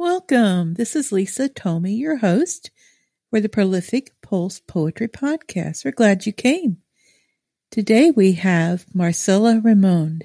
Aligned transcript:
Welcome. 0.00 0.74
This 0.76 0.96
is 0.96 1.12
Lisa 1.12 1.50
Tomey, 1.50 1.98
your 1.98 2.16
host 2.16 2.70
for 3.28 3.38
the 3.38 3.50
Prolific 3.50 4.12
Pulse 4.22 4.58
Poetry 4.58 5.08
Podcast. 5.08 5.84
We're 5.84 5.90
glad 5.90 6.24
you 6.24 6.32
came. 6.32 6.78
Today 7.70 8.10
we 8.10 8.32
have 8.32 8.86
Marcella 8.94 9.60
Remund, 9.62 10.22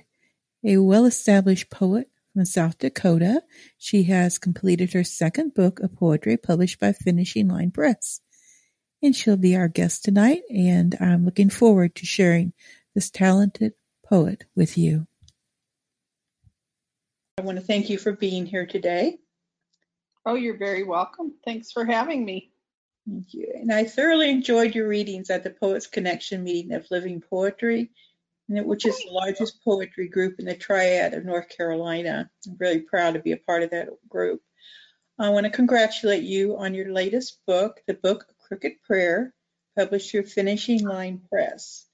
a 0.63 0.77
well 0.77 1.03
established 1.03 1.69
poet 1.69 2.09
from 2.33 2.45
South 2.45 2.77
Dakota. 2.77 3.43
She 3.77 4.03
has 4.03 4.37
completed 4.37 4.93
her 4.93 5.03
second 5.03 5.53
book 5.53 5.81
of 5.81 5.93
poetry 5.93 6.37
published 6.37 6.79
by 6.79 6.93
Finishing 6.93 7.49
Line 7.49 7.71
Press. 7.71 8.21
And 9.03 9.13
she'll 9.13 9.35
be 9.35 9.57
our 9.57 9.67
guest 9.67 10.05
tonight, 10.05 10.43
and 10.49 10.95
I'm 11.01 11.25
looking 11.25 11.49
forward 11.49 11.95
to 11.95 12.05
sharing 12.05 12.53
this 12.93 13.09
talented 13.09 13.73
poet 14.05 14.45
with 14.55 14.77
you. 14.77 15.07
I 17.37 17.41
want 17.41 17.57
to 17.57 17.65
thank 17.65 17.89
you 17.89 17.97
for 17.97 18.13
being 18.13 18.45
here 18.45 18.65
today. 18.65 19.17
Oh, 20.25 20.35
you're 20.35 20.57
very 20.57 20.83
welcome. 20.83 21.33
Thanks 21.45 21.71
for 21.71 21.85
having 21.85 22.25
me. 22.25 22.51
Thank 23.07 23.33
you. 23.33 23.53
And 23.55 23.71
I 23.71 23.83
thoroughly 23.83 24.31
enjoyed 24.31 24.73
your 24.73 24.87
readings 24.87 25.29
at 25.29 25.43
the 25.43 25.51
Poets 25.51 25.85
Connection 25.85 26.43
meeting 26.43 26.73
of 26.73 26.89
Living 26.89 27.21
Poetry, 27.21 27.91
which 28.47 28.85
is 28.87 28.97
the 28.97 29.11
largest 29.11 29.63
poetry 29.63 30.07
group 30.07 30.39
in 30.39 30.45
the 30.45 30.55
Triad 30.55 31.13
of 31.13 31.25
North 31.25 31.49
Carolina. 31.49 32.31
I'm 32.47 32.57
really 32.59 32.79
proud 32.79 33.13
to 33.13 33.19
be 33.19 33.33
a 33.33 33.37
part 33.37 33.61
of 33.61 33.69
that 33.69 33.89
group. 34.09 34.41
I 35.19 35.29
want 35.29 35.45
to 35.45 35.51
congratulate 35.51 36.23
you 36.23 36.57
on 36.57 36.73
your 36.73 36.91
latest 36.91 37.39
book, 37.45 37.81
the 37.85 37.93
book 37.93 38.25
Crooked 38.47 38.81
Prayer, 38.81 39.33
published 39.77 40.09
through 40.09 40.25
Finishing 40.25 40.83
Line 40.83 41.21
Press. 41.29 41.85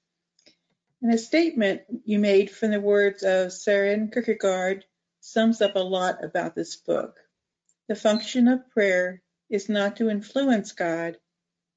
And 1.02 1.12
a 1.12 1.18
statement 1.18 1.82
you 2.04 2.18
made 2.18 2.50
from 2.50 2.70
the 2.70 2.80
words 2.80 3.22
of 3.22 3.48
Søren 3.48 4.10
Kierkegaard 4.12 4.86
sums 5.20 5.60
up 5.60 5.76
a 5.76 5.80
lot 5.80 6.24
about 6.24 6.54
this 6.54 6.76
book. 6.76 7.16
The 7.92 7.96
function 7.96 8.48
of 8.48 8.70
prayer 8.70 9.20
is 9.50 9.68
not 9.68 9.96
to 9.96 10.08
influence 10.08 10.72
God, 10.72 11.18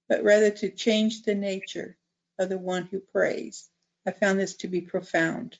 but 0.07 0.23
rather 0.23 0.49
to 0.49 0.71
change 0.71 1.23
the 1.23 1.35
nature 1.35 1.97
of 2.39 2.47
the 2.47 2.57
one 2.57 2.85
who 2.85 3.01
prays. 3.01 3.69
I 4.07 4.11
found 4.11 4.39
this 4.39 4.55
to 4.59 4.69
be 4.69 4.79
profound. 4.79 5.59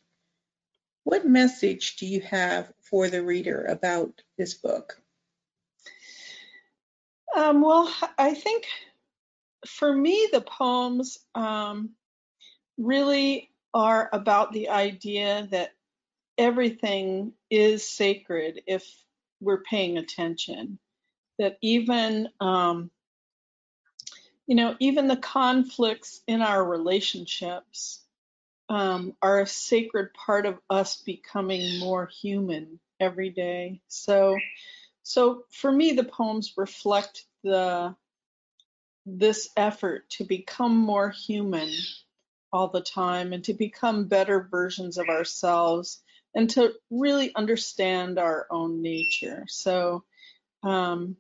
What 1.04 1.28
message 1.28 1.98
do 1.98 2.06
you 2.06 2.22
have 2.22 2.72
for 2.80 3.10
the 3.10 3.22
reader 3.22 3.66
about 3.66 4.22
this 4.38 4.54
book? 4.54 4.98
Um, 7.36 7.62
well, 7.62 7.94
I 8.18 8.34
think 8.34 8.66
for 9.68 9.94
me, 9.94 10.30
the 10.32 10.40
poems 10.40 11.20
um, 11.36 11.96
really 12.78 13.52
are 13.74 14.10
about 14.14 14.54
the 14.54 14.70
idea 14.70 15.50
that 15.52 15.74
everything 16.38 17.34
is 17.50 17.86
sacred 17.86 18.62
if 18.68 18.90
we're 19.46 19.64
paying 19.64 19.98
attention. 19.98 20.80
That 21.40 21.58
even, 21.62 22.30
um, 22.40 22.90
you 24.48 24.56
know, 24.56 24.76
even 24.80 25.08
the 25.08 25.18
conflicts 25.18 26.22
in 26.28 26.42
our 26.42 26.64
relationships 26.64 28.02
um, 28.70 29.14
are 29.22 29.42
a 29.42 29.48
sacred 29.48 30.14
part 30.14 30.46
of 30.46 30.60
us 30.70 30.98
becoming 30.98 31.80
more 31.80 32.08
human 32.08 32.80
every 33.00 33.30
day. 33.30 33.82
So, 33.88 34.38
so 35.04 35.44
for 35.52 35.72
me, 35.72 35.94
the 35.94 36.04
poems 36.04 36.54
reflect 36.58 37.26
the 37.44 37.96
this 39.06 39.50
effort 39.56 40.10
to 40.10 40.24
become 40.24 40.76
more 40.76 41.12
human 41.12 41.70
all 42.52 42.70
the 42.70 42.82
time 42.82 43.34
and 43.34 43.44
to 43.44 43.54
become 43.54 44.08
better 44.08 44.48
versions 44.50 44.98
of 44.98 45.10
ourselves 45.10 46.02
and 46.36 46.50
to 46.52 46.74
really 46.92 47.34
understand 47.34 48.20
our 48.20 48.46
own 48.52 48.82
nature. 48.82 49.46
So 49.48 50.04
um, 50.64 51.16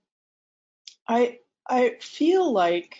I 1.07 1.39
I 1.67 1.95
feel 2.01 2.51
like 2.51 2.97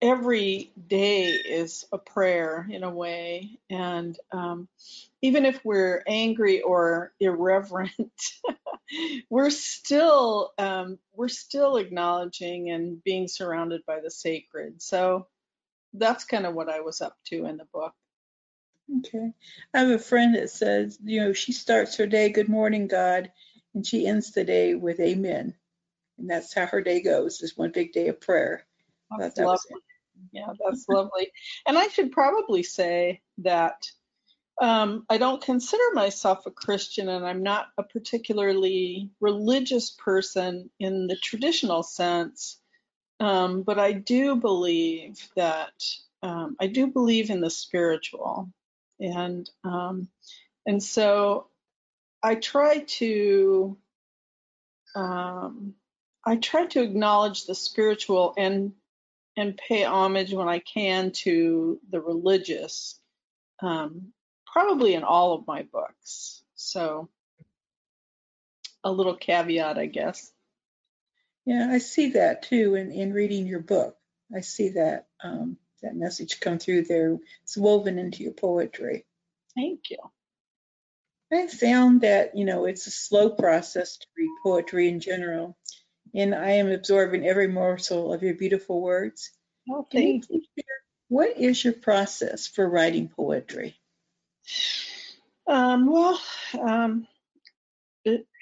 every 0.00 0.72
day 0.86 1.24
is 1.30 1.84
a 1.92 1.98
prayer 1.98 2.66
in 2.70 2.84
a 2.84 2.90
way, 2.90 3.58
and 3.68 4.16
um, 4.32 4.68
even 5.22 5.44
if 5.44 5.62
we're 5.64 6.02
angry 6.06 6.62
or 6.62 7.12
irreverent, 7.18 7.92
we're 9.30 9.50
still 9.50 10.52
um, 10.58 10.98
we're 11.12 11.28
still 11.28 11.76
acknowledging 11.76 12.70
and 12.70 13.02
being 13.02 13.26
surrounded 13.26 13.82
by 13.86 14.00
the 14.00 14.10
sacred. 14.10 14.80
So 14.80 15.26
that's 15.92 16.24
kind 16.24 16.46
of 16.46 16.54
what 16.54 16.68
I 16.68 16.80
was 16.80 17.00
up 17.00 17.16
to 17.26 17.46
in 17.46 17.56
the 17.56 17.66
book. 17.72 17.94
Okay. 18.98 19.32
I 19.74 19.80
have 19.80 19.90
a 19.90 19.98
friend 19.98 20.34
that 20.36 20.50
says, 20.50 20.98
you 21.02 21.20
know, 21.20 21.32
she 21.32 21.52
starts 21.52 21.96
her 21.96 22.06
day, 22.06 22.30
good 22.30 22.48
morning, 22.48 22.86
God, 22.86 23.30
and 23.74 23.86
she 23.86 24.06
ends 24.06 24.30
the 24.30 24.44
day 24.44 24.74
with 24.74 25.00
amen. 25.00 25.54
And 26.18 26.30
that's 26.30 26.54
how 26.54 26.66
her 26.66 26.80
day 26.80 27.02
goes, 27.02 27.38
just 27.38 27.58
one 27.58 27.72
big 27.72 27.92
day 27.92 28.08
of 28.08 28.20
prayer. 28.20 28.64
That's 29.18 29.34
that 29.36 29.44
lovely. 29.44 29.80
Yeah, 30.32 30.52
that's 30.64 30.88
lovely. 30.88 31.30
And 31.66 31.76
I 31.76 31.88
should 31.88 32.12
probably 32.12 32.62
say 32.62 33.22
that 33.38 33.82
um, 34.60 35.04
I 35.10 35.18
don't 35.18 35.42
consider 35.42 35.82
myself 35.92 36.46
a 36.46 36.50
Christian 36.50 37.08
and 37.08 37.26
I'm 37.26 37.42
not 37.42 37.66
a 37.76 37.82
particularly 37.82 39.10
religious 39.20 39.90
person 39.90 40.70
in 40.80 41.06
the 41.06 41.16
traditional 41.16 41.82
sense. 41.82 42.58
Um, 43.20 43.62
but 43.62 43.78
I 43.78 43.92
do 43.92 44.36
believe 44.36 45.28
that 45.36 45.72
um, 46.22 46.56
I 46.60 46.66
do 46.66 46.86
believe 46.86 47.30
in 47.30 47.40
the 47.40 47.50
spiritual 47.50 48.50
and 49.00 49.48
um, 49.64 50.08
and 50.66 50.82
so 50.82 51.48
I 52.22 52.34
try 52.34 52.78
to 52.98 53.76
um, 54.94 55.74
I 56.24 56.36
try 56.36 56.66
to 56.66 56.82
acknowledge 56.82 57.46
the 57.46 57.54
spiritual 57.54 58.34
and 58.36 58.72
and 59.36 59.56
pay 59.56 59.84
homage 59.84 60.32
when 60.32 60.48
I 60.48 60.60
can 60.60 61.10
to 61.12 61.78
the 61.90 62.00
religious, 62.00 62.98
um, 63.62 64.12
probably 64.46 64.94
in 64.94 65.04
all 65.04 65.34
of 65.34 65.46
my 65.46 65.62
books. 65.62 66.42
So 66.54 67.10
a 68.82 68.90
little 68.90 69.14
caveat, 69.14 69.76
I 69.78 69.86
guess. 69.86 70.32
Yeah, 71.44 71.68
I 71.70 71.78
see 71.78 72.10
that 72.10 72.44
too 72.44 72.74
in, 72.74 72.90
in 72.90 73.12
reading 73.12 73.46
your 73.46 73.60
book. 73.60 73.96
I 74.34 74.40
see 74.40 74.70
that 74.70 75.06
um, 75.22 75.58
that 75.82 75.96
message 75.96 76.40
come 76.40 76.58
through 76.58 76.84
there. 76.84 77.18
It's 77.42 77.56
woven 77.56 77.98
into 77.98 78.22
your 78.22 78.32
poetry. 78.32 79.06
Thank 79.54 79.90
you. 79.90 79.98
I 81.32 81.48
found 81.48 82.02
that, 82.02 82.36
you 82.36 82.44
know, 82.44 82.66
it's 82.66 82.86
a 82.86 82.90
slow 82.90 83.30
process 83.30 83.96
to 83.96 84.06
read 84.16 84.30
poetry 84.44 84.88
in 84.88 85.00
general, 85.00 85.56
and 86.14 86.34
I 86.34 86.52
am 86.52 86.70
absorbing 86.70 87.26
every 87.26 87.48
morsel 87.48 88.12
of 88.12 88.22
your 88.22 88.34
beautiful 88.34 88.80
words. 88.80 89.32
Oh, 89.68 89.86
thank 89.90 90.30
you. 90.30 90.42
What 91.08 91.36
is 91.36 91.62
your 91.64 91.72
process 91.72 92.46
for 92.46 92.68
writing 92.68 93.08
poetry? 93.08 93.76
Um, 95.48 95.90
well, 95.90 96.20
um, 96.60 97.06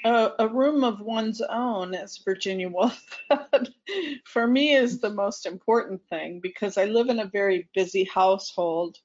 a, 0.05 0.33
a, 0.39 0.49
room 0.49 0.85
of 0.85 1.01
one's 1.01 1.41
own, 1.41 1.95
as 1.95 2.19
Virginia 2.19 2.69
Woolf 2.69 3.03
said, 3.33 3.69
for 4.25 4.47
me 4.47 4.75
is 4.75 5.01
the 5.01 5.11
most 5.11 5.47
important 5.47 6.03
thing 6.09 6.41
because 6.41 6.77
I 6.77 6.85
live 6.85 7.09
in 7.09 7.21
a 7.21 7.27
very 7.27 7.69
busy 7.75 8.05
household 8.05 8.99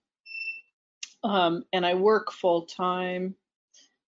um, 1.23 1.63
and 1.71 1.85
I 1.85 1.93
work 1.93 2.31
full 2.31 2.63
time. 2.63 3.35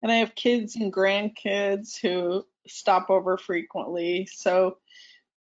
And 0.04 0.12
I 0.12 0.16
have 0.16 0.36
kids 0.36 0.76
and 0.76 0.92
grandkids 0.92 1.96
who 2.02 2.46
stop 2.68 3.10
over 3.10 3.38
frequently. 3.38 4.28
So, 4.32 4.78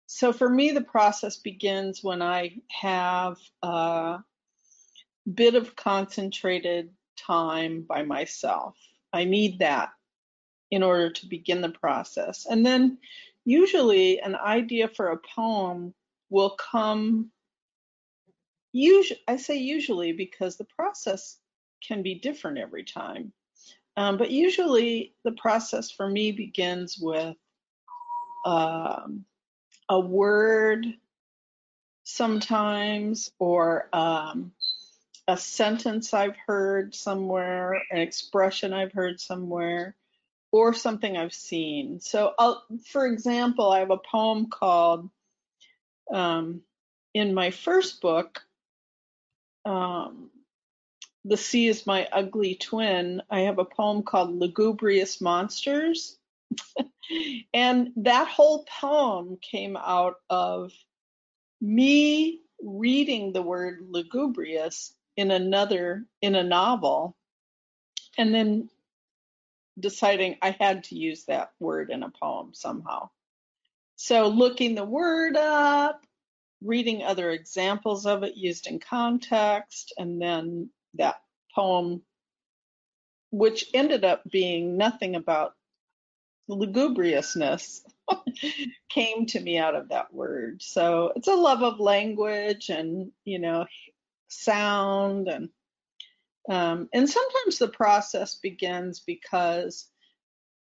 so 0.07 0.33
for 0.33 0.49
me, 0.49 0.71
the 0.71 0.83
process 0.83 1.39
begins 1.39 2.05
when 2.05 2.21
I 2.21 2.57
have 2.69 3.39
a 3.63 4.19
bit 5.33 5.55
of 5.55 5.77
concentrated 5.77 6.91
time 7.17 7.87
by 7.89 8.03
myself. 8.03 8.77
I 9.13 9.25
need 9.25 9.61
that 9.61 9.91
in 10.71 10.83
order 10.83 11.11
to 11.11 11.27
begin 11.27 11.61
the 11.61 11.71
process. 11.71 12.47
And 12.49 12.65
then 12.65 12.99
usually 13.45 14.21
an 14.21 14.37
idea 14.37 14.89
for 14.89 15.09
a 15.09 15.19
poem 15.35 15.95
will 16.29 16.51
come 16.51 17.31
usually 18.73 19.21
I 19.27 19.37
say 19.37 19.57
usually 19.57 20.13
because 20.13 20.57
the 20.57 20.65
process 20.65 21.39
can 21.87 22.03
be 22.03 22.15
different 22.15 22.59
every 22.59 22.85
time. 22.85 23.33
Um, 23.97 24.17
but 24.17 24.31
usually 24.31 25.15
the 25.25 25.33
process 25.33 25.91
for 25.91 26.09
me 26.09 26.33
begins 26.33 26.99
with 26.99 27.37
um, 28.47 29.25
a 29.89 29.99
word 29.99 30.87
sometimes 32.05 33.31
or 33.39 33.89
um, 33.93 34.53
a 35.29 35.37
sentence 35.37 36.15
I've 36.15 36.37
heard 36.47 36.95
somewhere, 36.95 37.83
an 37.91 37.99
expression 37.99 38.73
I've 38.73 38.93
heard 38.93 39.21
somewhere, 39.21 39.97
or 40.53 40.75
something 40.75 41.17
I've 41.17 41.35
seen. 41.35 42.01
So, 42.01 42.33
I'll, 42.39 42.65
for 42.87 43.07
example, 43.07 43.71
I 43.71 43.81
have 43.81 43.91
a 43.91 43.99
poem 43.99 44.47
called, 44.51 45.09
um, 46.13 46.63
in 47.15 47.35
my 47.35 47.51
first 47.51 48.01
book, 48.01 48.43
um, 49.65 50.31
The 51.25 51.37
Sea 51.37 51.69
is 51.69 51.87
My 51.87 52.09
Ugly 52.13 52.57
Twin. 52.57 53.23
I 53.31 53.41
have 53.41 53.59
a 53.59 53.65
poem 53.65 54.03
called 54.03 54.39
Lugubrious 54.39 55.21
Monsters. 55.21 56.17
and 57.55 57.93
that 57.97 58.29
whole 58.29 58.65
poem 58.81 59.39
came 59.41 59.77
out 59.77 60.17
of 60.29 60.73
me 61.61 62.41
reading 62.63 63.33
the 63.33 63.43
word 63.43 63.87
lugubrious 63.89 64.95
in 65.17 65.31
another 65.31 66.07
in 66.23 66.35
a 66.35 66.43
novel 66.43 67.17
and 68.19 68.35
then 68.35 68.69
deciding 69.81 70.37
I 70.43 70.51
had 70.51 70.85
to 70.85 70.97
use 70.97 71.25
that 71.25 71.53
word 71.59 71.91
in 71.91 72.03
a 72.03 72.11
poem 72.11 72.53
somehow. 72.55 73.11
So 73.97 74.29
looking 74.29 74.75
the 74.75 74.85
word 74.85 75.37
up, 75.37 76.05
reading 76.63 77.03
other 77.03 77.31
examples 77.31 78.07
of 78.07 78.23
it 78.23 78.37
used 78.37 78.67
in 78.67 78.79
context, 78.79 79.93
and 79.99 80.21
then 80.21 80.71
that 80.95 81.21
poem, 81.55 82.03
which 83.31 83.67
ended 83.75 84.05
up 84.05 84.23
being 84.31 84.77
nothing 84.77 85.17
about 85.17 85.55
lugubriousness, 86.49 87.83
came 88.89 89.27
to 89.27 89.41
me 89.41 89.59
out 89.59 89.75
of 89.75 89.91
that 89.91 90.13
word. 90.13 90.63
So 90.63 91.13
it's 91.17 91.29
a 91.29 91.35
love 91.35 91.63
of 91.63 91.81
language 91.81 92.71
and, 92.71 93.13
you 93.25 93.39
know, 93.39 93.67
sound 94.29 95.29
and 95.29 95.51
um, 96.49 96.89
and 96.93 97.09
sometimes 97.09 97.59
the 97.59 97.69
process 97.69 98.37
begins 98.37 99.01
because 99.01 99.89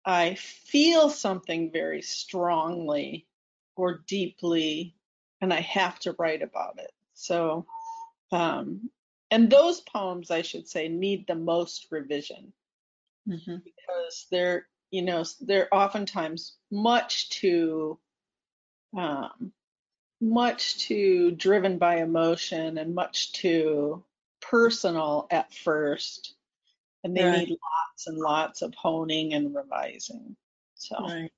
I 0.05 0.35
feel 0.35 1.09
something 1.09 1.71
very 1.71 2.01
strongly 2.01 3.27
or 3.75 4.03
deeply, 4.07 4.95
and 5.41 5.53
I 5.53 5.61
have 5.61 5.99
to 5.99 6.15
write 6.17 6.41
about 6.41 6.79
it. 6.79 6.91
So, 7.13 7.65
um, 8.31 8.89
and 9.31 9.49
those 9.49 9.81
poems, 9.81 10.31
I 10.31 10.41
should 10.41 10.67
say, 10.67 10.87
need 10.89 11.27
the 11.27 11.35
most 11.35 11.87
revision 11.91 12.53
hmm 13.27 13.57
because 13.63 14.27
they're, 14.31 14.67
you 14.91 15.03
know, 15.03 15.23
they're 15.41 15.73
oftentimes 15.73 16.57
much 16.71 17.29
too, 17.29 17.99
um, 18.97 19.53
much 20.21 20.77
too 20.79 21.31
driven 21.31 21.77
by 21.77 21.97
emotion 21.97 22.77
and 22.77 22.95
much 22.95 23.33
too 23.33 24.03
personal 24.51 25.27
at 25.31 25.53
first, 25.53 26.35
and 27.03 27.17
they 27.17 27.23
Right. 27.23 27.47
need 27.47 27.49
lots 27.49 28.07
and 28.07 28.17
lots 28.17 28.61
of 28.61 28.75
honing 28.75 29.33
and 29.33 29.55
revising. 29.55 30.35
So. 30.75 30.97
Right. 30.99 31.31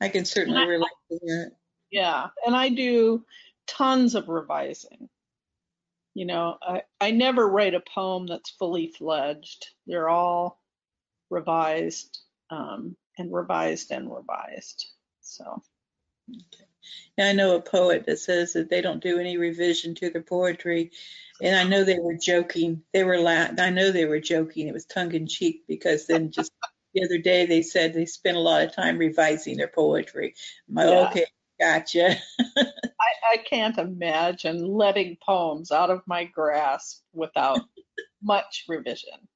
I 0.00 0.08
can 0.10 0.24
certainly 0.24 0.66
relate 0.66 0.90
to 1.10 1.18
that. 1.20 1.52
Yeah, 1.90 2.28
and 2.46 2.54
I 2.54 2.68
do 2.68 3.26
tons 3.66 4.14
of 4.14 4.28
revising. 4.28 5.08
You 6.14 6.26
know, 6.26 6.58
I, 6.62 6.82
I 7.00 7.10
never 7.10 7.48
write 7.48 7.74
a 7.74 7.80
poem 7.80 8.26
that's 8.26 8.50
fully 8.50 8.88
fledged. 8.88 9.66
They're 9.86 10.08
all 10.08 10.60
revised 11.30 12.18
um, 12.50 12.96
and 13.18 13.32
revised 13.32 13.90
and 13.90 14.12
revised. 14.14 14.86
So, 15.20 15.62
And 17.16 17.28
I 17.28 17.32
know 17.32 17.56
a 17.56 17.60
poet 17.62 18.06
that 18.06 18.18
says 18.18 18.52
that 18.54 18.70
they 18.70 18.80
don't 18.80 19.02
do 19.02 19.18
any 19.18 19.36
revision 19.36 19.94
to 19.96 20.10
their 20.10 20.22
poetry. 20.22 20.90
And 21.42 21.56
I 21.56 21.64
know 21.64 21.84
they 21.84 21.98
were 21.98 22.16
joking. 22.16 22.82
They 22.92 23.04
were 23.04 23.18
la- 23.18 23.48
I 23.58 23.70
know 23.70 23.90
they 23.90 24.04
were 24.04 24.20
joking. 24.20 24.68
It 24.68 24.74
was 24.74 24.84
tongue 24.84 25.12
in 25.14 25.26
cheek 25.26 25.64
because 25.66 26.06
then 26.06 26.30
just 26.30 26.52
the 26.94 27.04
other 27.04 27.18
day 27.18 27.46
they 27.46 27.62
said 27.62 27.94
they 27.94 28.06
spent 28.06 28.36
a 28.36 28.40
lot 28.40 28.62
of 28.62 28.74
time 28.74 28.98
revising 28.98 29.56
their 29.56 29.68
poetry. 29.68 30.34
I'm 30.68 30.74
like, 30.74 30.88
Yeah. 30.88 31.08
okay, 31.08 31.26
gotcha. 31.60 32.16
I, 33.00 33.32
I 33.32 33.36
can't 33.38 33.78
imagine 33.78 34.66
letting 34.66 35.16
poems 35.24 35.70
out 35.72 35.90
of 35.90 36.02
my 36.06 36.24
grasp 36.24 37.02
without 37.12 37.60
much 38.22 38.64
revision. 38.68 39.28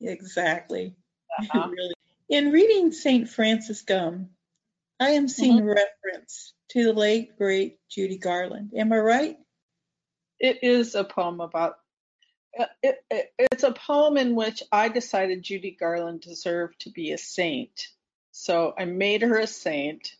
exactly. 0.00 0.94
Uh-huh. 1.40 1.68
really. 1.68 1.94
In 2.28 2.50
reading 2.52 2.92
St. 2.92 3.28
Frances 3.28 3.82
Gumm, 3.84 4.28
I 5.00 5.10
am 5.10 5.28
seeing 5.28 5.64
reference 5.64 6.54
to 6.70 6.84
the 6.84 6.92
late, 6.92 7.36
great 7.36 7.78
Judy 7.88 8.18
Garland. 8.18 8.72
Am 8.76 8.92
I 8.92 8.98
right? 8.98 9.36
It 10.40 10.58
is 10.62 10.94
a 10.94 11.04
poem 11.04 11.40
about. 11.40 11.76
uh, 12.58 12.66
It, 12.82 12.98
it, 13.10 13.32
it's 13.38 13.62
a 13.62 13.72
poem 13.72 14.16
in 14.16 14.34
which 14.34 14.62
I 14.72 14.88
decided 14.88 15.42
Judy 15.42 15.76
Garland 15.78 16.20
deserved 16.22 16.80
to 16.80 16.90
be 16.90 17.12
a 17.12 17.18
saint. 17.18 17.88
So 18.32 18.74
I 18.76 18.84
made 18.84 19.22
her 19.22 19.38
a 19.38 19.46
saint. 19.46 20.12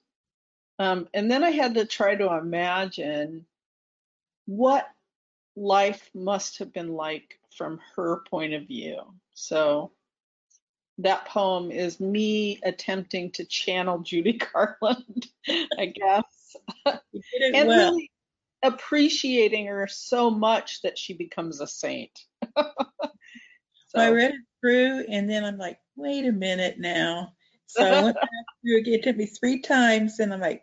Um, 0.78 1.08
and 1.12 1.30
then 1.30 1.42
I 1.42 1.50
had 1.50 1.74
to 1.74 1.84
try 1.84 2.14
to 2.14 2.36
imagine 2.36 3.46
what 4.46 4.88
life 5.56 6.08
must 6.14 6.58
have 6.60 6.72
been 6.72 6.92
like 6.92 7.38
from 7.56 7.80
her 7.96 8.22
point 8.30 8.54
of 8.54 8.68
view. 8.68 9.00
So 9.34 9.90
that 10.98 11.26
poem 11.26 11.70
is 11.70 12.00
me 12.00 12.60
attempting 12.62 13.30
to 13.32 13.44
channel 13.44 14.00
Judy 14.00 14.32
Garland, 14.52 15.26
I 15.48 15.86
guess, 15.86 16.56
You 17.12 17.22
did 17.32 17.42
it 17.42 17.54
and 17.54 17.68
well. 17.68 17.92
really 17.92 18.10
appreciating 18.62 19.66
her 19.66 19.86
so 19.88 20.30
much 20.30 20.82
that 20.82 20.98
she 20.98 21.14
becomes 21.14 21.60
a 21.60 21.66
saint. 21.66 22.18
So 23.88 24.00
I 24.00 24.10
read 24.10 24.34
it 24.34 24.40
through, 24.60 25.06
and 25.08 25.30
then 25.30 25.44
I'm 25.44 25.56
like, 25.56 25.78
wait 25.96 26.26
a 26.26 26.32
minute 26.32 26.78
now. 26.78 27.32
So 27.66 27.82
I 27.82 28.02
went 28.02 28.16
back 28.16 28.28
through 28.62 28.78
again. 28.78 28.94
It 28.94 29.02
took 29.02 29.16
me 29.16 29.26
three 29.26 29.60
times, 29.60 30.20
and 30.20 30.32
I'm 30.32 30.40
like, 30.40 30.62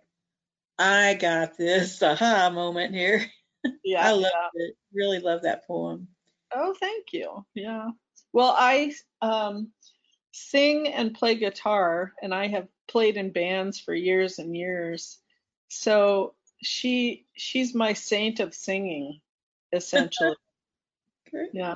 I 0.77 1.15
got 1.15 1.57
this 1.57 2.03
aha 2.03 2.51
moment 2.53 2.93
here. 2.93 3.25
yeah, 3.83 4.07
I 4.07 4.11
love 4.11 4.31
yeah. 4.31 4.65
it. 4.65 4.75
Really 4.93 5.19
love 5.19 5.41
that 5.41 5.65
poem. 5.65 6.07
Oh, 6.53 6.75
thank 6.79 7.13
you. 7.13 7.43
Yeah. 7.55 7.89
Well, 8.31 8.53
I 8.55 8.93
um, 9.23 9.71
sing 10.35 10.89
and 10.89 11.15
play 11.15 11.35
guitar, 11.35 12.13
and 12.21 12.33
I 12.35 12.47
have 12.47 12.67
played 12.89 13.15
in 13.15 13.31
bands 13.31 13.79
for 13.79 13.93
years 13.93 14.37
and 14.37 14.55
years. 14.55 15.17
So 15.69 16.33
she 16.61 17.25
she's 17.35 17.73
my 17.73 17.93
saint 17.93 18.41
of 18.41 18.53
singing, 18.53 19.21
essentially. 19.71 20.35
Yeah. 21.51 21.75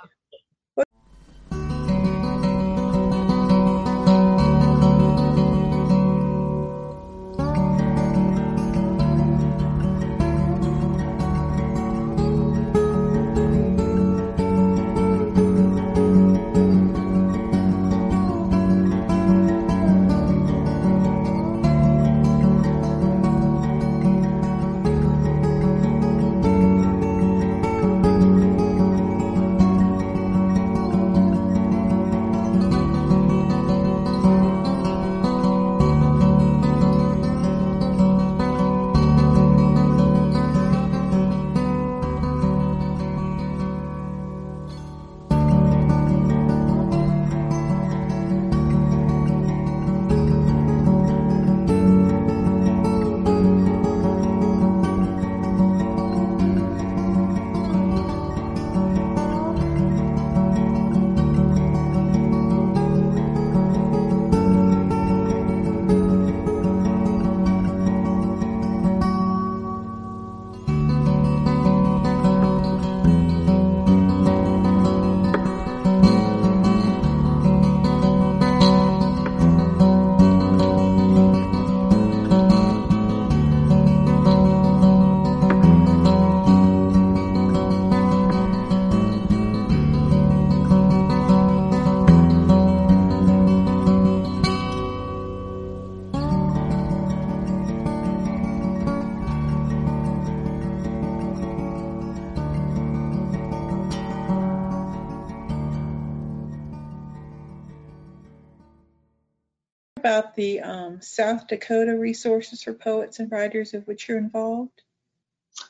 South 111.02 111.48
Dakota 111.48 111.98
resources 111.98 112.64
for 112.64 112.74
poets 112.74 113.20
and 113.20 113.32
writers 113.32 113.74
of 113.74 113.88
which 113.88 114.08
you're 114.08 114.18
involved? 114.18 114.82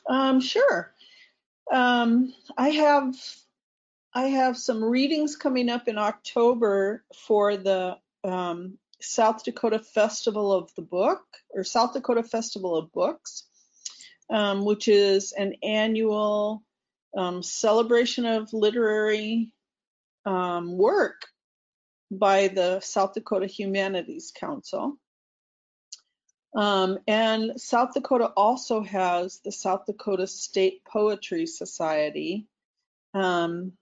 Um, 0.08 0.40
sure. 0.40 0.92
Um, 1.70 2.32
I 2.56 2.70
have 2.70 3.14
I 4.12 4.26
have 4.26 4.56
some 4.56 4.82
readings 4.82 5.36
coming 5.36 5.68
up 5.68 5.86
in 5.86 5.96
October 5.96 7.04
for 7.14 7.56
the 7.56 7.98
um, 8.24 8.76
South 9.00 9.44
Dakota 9.44 9.78
Festival 9.78 10.52
of 10.52 10.74
the 10.74 10.82
Book 10.82 11.22
or 11.50 11.62
South 11.62 11.92
Dakota 11.92 12.24
Festival 12.24 12.76
of 12.76 12.92
Books, 12.92 13.44
um, 14.28 14.64
which 14.64 14.88
is 14.88 15.32
an 15.32 15.54
annual 15.62 16.64
um, 17.16 17.42
celebration 17.42 18.26
of 18.26 18.52
literary 18.52 19.52
um, 20.26 20.76
work 20.76 21.26
by 22.10 22.48
the 22.48 22.80
South 22.80 23.14
Dakota 23.14 23.46
Humanities 23.46 24.32
Council. 24.34 24.98
Um, 26.54 26.98
and 27.06 27.60
South 27.60 27.94
Dakota 27.94 28.26
also 28.36 28.82
has 28.82 29.38
the 29.44 29.52
South 29.52 29.86
Dakota 29.86 30.26
State 30.26 30.84
Poetry 30.84 31.46
Society, 31.46 32.46
um, 33.14 33.72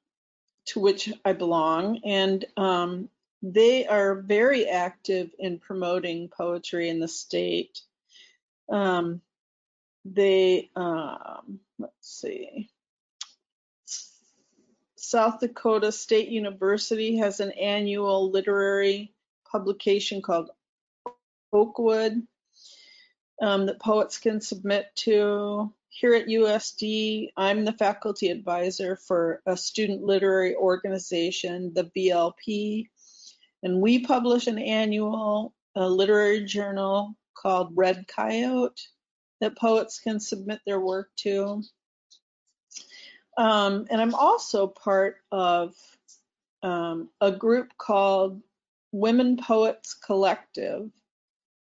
to 0.66 0.80
which 0.80 1.10
I 1.24 1.32
belong, 1.32 2.00
and 2.04 2.44
um, 2.58 3.08
they 3.42 3.86
are 3.86 4.16
very 4.16 4.68
active 4.68 5.30
in 5.38 5.58
promoting 5.58 6.28
poetry 6.28 6.90
in 6.90 7.00
the 7.00 7.08
state. 7.08 7.80
Um, 8.70 9.22
they, 10.04 10.70
um, 10.76 11.60
let's 11.78 11.94
see, 12.00 12.68
South 14.96 15.40
Dakota 15.40 15.90
State 15.90 16.28
University 16.28 17.16
has 17.16 17.40
an 17.40 17.52
annual 17.52 18.30
literary 18.30 19.14
publication 19.50 20.20
called 20.20 20.50
Oakwood 21.50 22.26
um, 23.40 23.66
that 23.66 23.80
poets 23.80 24.18
can 24.18 24.40
submit 24.40 24.86
to. 24.96 25.72
Here 25.90 26.14
at 26.14 26.26
USD, 26.26 27.30
I'm 27.36 27.64
the 27.64 27.72
faculty 27.72 28.28
advisor 28.28 28.96
for 28.96 29.42
a 29.46 29.56
student 29.56 30.02
literary 30.02 30.54
organization, 30.54 31.72
the 31.74 31.84
VLP, 31.84 32.88
and 33.62 33.80
we 33.80 34.00
publish 34.00 34.46
an 34.46 34.58
annual 34.58 35.54
uh, 35.74 35.88
literary 35.88 36.44
journal 36.44 37.16
called 37.34 37.72
Red 37.74 38.06
Coyote 38.06 38.80
that 39.40 39.58
poets 39.58 39.98
can 40.00 40.20
submit 40.20 40.60
their 40.66 40.80
work 40.80 41.10
to. 41.18 41.62
Um, 43.36 43.86
and 43.90 44.00
I'm 44.00 44.14
also 44.14 44.66
part 44.66 45.18
of 45.30 45.74
um, 46.62 47.08
a 47.20 47.30
group 47.30 47.72
called 47.78 48.42
Women 48.90 49.36
Poets 49.36 49.94
Collective, 49.94 50.90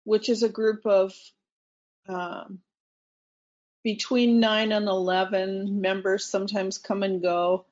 which 0.04 0.28
is 0.28 0.44
a 0.44 0.50
group 0.50 0.86
of 0.86 1.14
um, 2.08 2.60
between 3.84 4.40
9 4.40 4.72
and 4.72 4.88
11 4.88 5.82
members, 5.82 6.26
sometimes 6.26 6.78
come 6.78 7.04
and 7.04 7.22
go, 7.22 7.66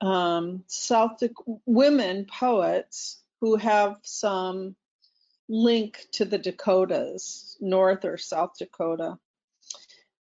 um, 0.00 0.64
South 0.66 1.22
women 1.64 2.26
poets 2.26 3.18
who 3.40 3.56
have 3.56 3.96
some 4.02 4.76
link 5.48 6.06
to 6.12 6.24
the 6.24 6.38
Dakotas, 6.38 7.56
North 7.60 8.04
or 8.04 8.18
South 8.18 8.58
Dakota. 8.58 9.18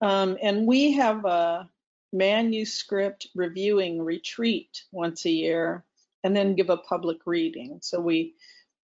Um, 0.02 0.38
and 0.42 0.66
we 0.66 0.94
have 0.94 1.26
a 1.26 1.70
manuscript 2.12 3.28
reviewing 3.36 4.02
retreat 4.02 4.84
once 4.92 5.26
a 5.26 5.30
year 5.30 5.84
and 6.24 6.36
then 6.36 6.56
give 6.56 6.70
a 6.70 6.78
public 6.78 7.26
reading. 7.26 7.80
So 7.82 8.00
we 8.00 8.36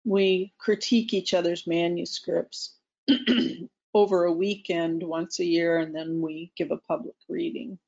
we 0.03 0.53
critique 0.59 1.13
each 1.15 1.33
other's 1.33 1.65
manuscripts 1.65 2.75
over 3.95 4.25
a 4.25 4.31
weekend 4.31 5.01
once 5.01 5.39
a 5.39 5.45
year 5.45 5.77
and 5.77 5.95
then 5.95 6.21
we 6.21 6.51
give 6.57 6.69
a 6.69 6.77
public 6.77 7.15
reading. 7.29 7.79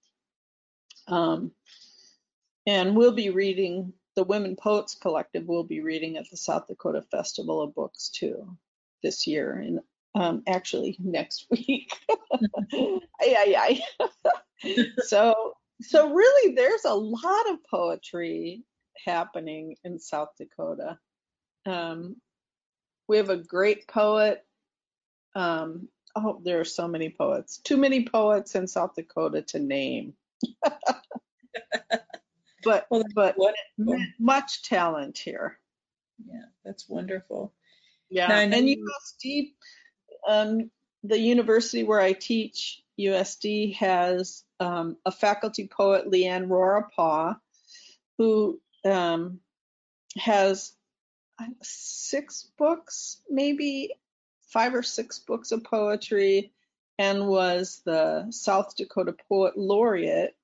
Um, 1.09 1.51
and 2.65 2.95
we'll 2.95 3.11
be 3.11 3.29
reading 3.29 3.93
the 4.15 4.23
Women 4.23 4.55
Poets 4.55 4.95
Collective 4.95 5.45
will 5.45 5.65
be 5.65 5.81
reading 5.81 6.17
at 6.17 6.29
the 6.31 6.37
South 6.37 6.67
Dakota 6.67 7.03
Festival 7.11 7.61
of 7.61 7.75
Books 7.75 8.09
too 8.09 8.57
this 9.03 9.27
year 9.27 9.51
and 9.53 9.79
um, 10.15 10.43
actually 10.47 10.95
next 10.97 11.45
week. 11.51 11.91
ay, 12.73 12.99
ay, 13.21 13.81
ay. 14.01 14.81
so, 15.05 15.53
so 15.81 16.13
really, 16.13 16.55
there's 16.55 16.85
a 16.85 16.95
lot 16.95 17.49
of 17.51 17.63
poetry 17.69 18.63
happening 19.05 19.75
in 19.83 19.99
South 19.99 20.29
Dakota. 20.39 20.97
Um, 21.65 22.15
we 23.07 23.17
have 23.17 23.29
a 23.29 23.37
great 23.37 23.87
poet. 23.87 24.46
Um, 25.37 25.87
oh, 26.15 26.41
there 26.43 26.59
are 26.59 26.65
so 26.65 26.87
many 26.87 27.09
poets. 27.09 27.59
Too 27.59 27.77
many 27.77 28.05
poets 28.05 28.55
in 28.55 28.67
South 28.67 28.95
Dakota 28.95 29.43
to 29.43 29.59
name. 29.59 30.13
but 32.63 32.87
well, 32.89 33.03
but 33.13 33.35
much 34.19 34.63
talent 34.63 35.19
here. 35.19 35.59
Yeah, 36.25 36.45
that's 36.65 36.89
wonderful. 36.89 37.53
Yeah, 38.09 38.31
and 38.31 38.51
USD, 38.53 39.53
um, 40.27 40.71
the 41.03 41.19
university 41.19 41.83
where 41.83 42.01
I 42.01 42.13
teach, 42.13 42.81
USD 42.99 43.75
has 43.75 44.43
um, 44.59 44.97
a 45.05 45.11
faculty 45.11 45.67
poet, 45.67 46.09
Lee 46.09 46.25
Ann 46.25 46.49
Roripaugh, 46.49 47.37
who 48.17 48.59
um, 48.85 49.39
has 50.15 50.71
six 51.61 52.49
books, 52.57 53.21
maybe 53.29 53.91
five 54.57 54.73
or 54.73 54.81
six 54.81 55.19
books 55.19 55.51
of 55.51 55.63
poetry, 55.63 56.51
and 56.97 57.27
was 57.27 57.83
the 57.85 58.25
South 58.31 58.75
Dakota 58.75 59.15
Poet 59.29 59.55
Laureate. 59.55 60.35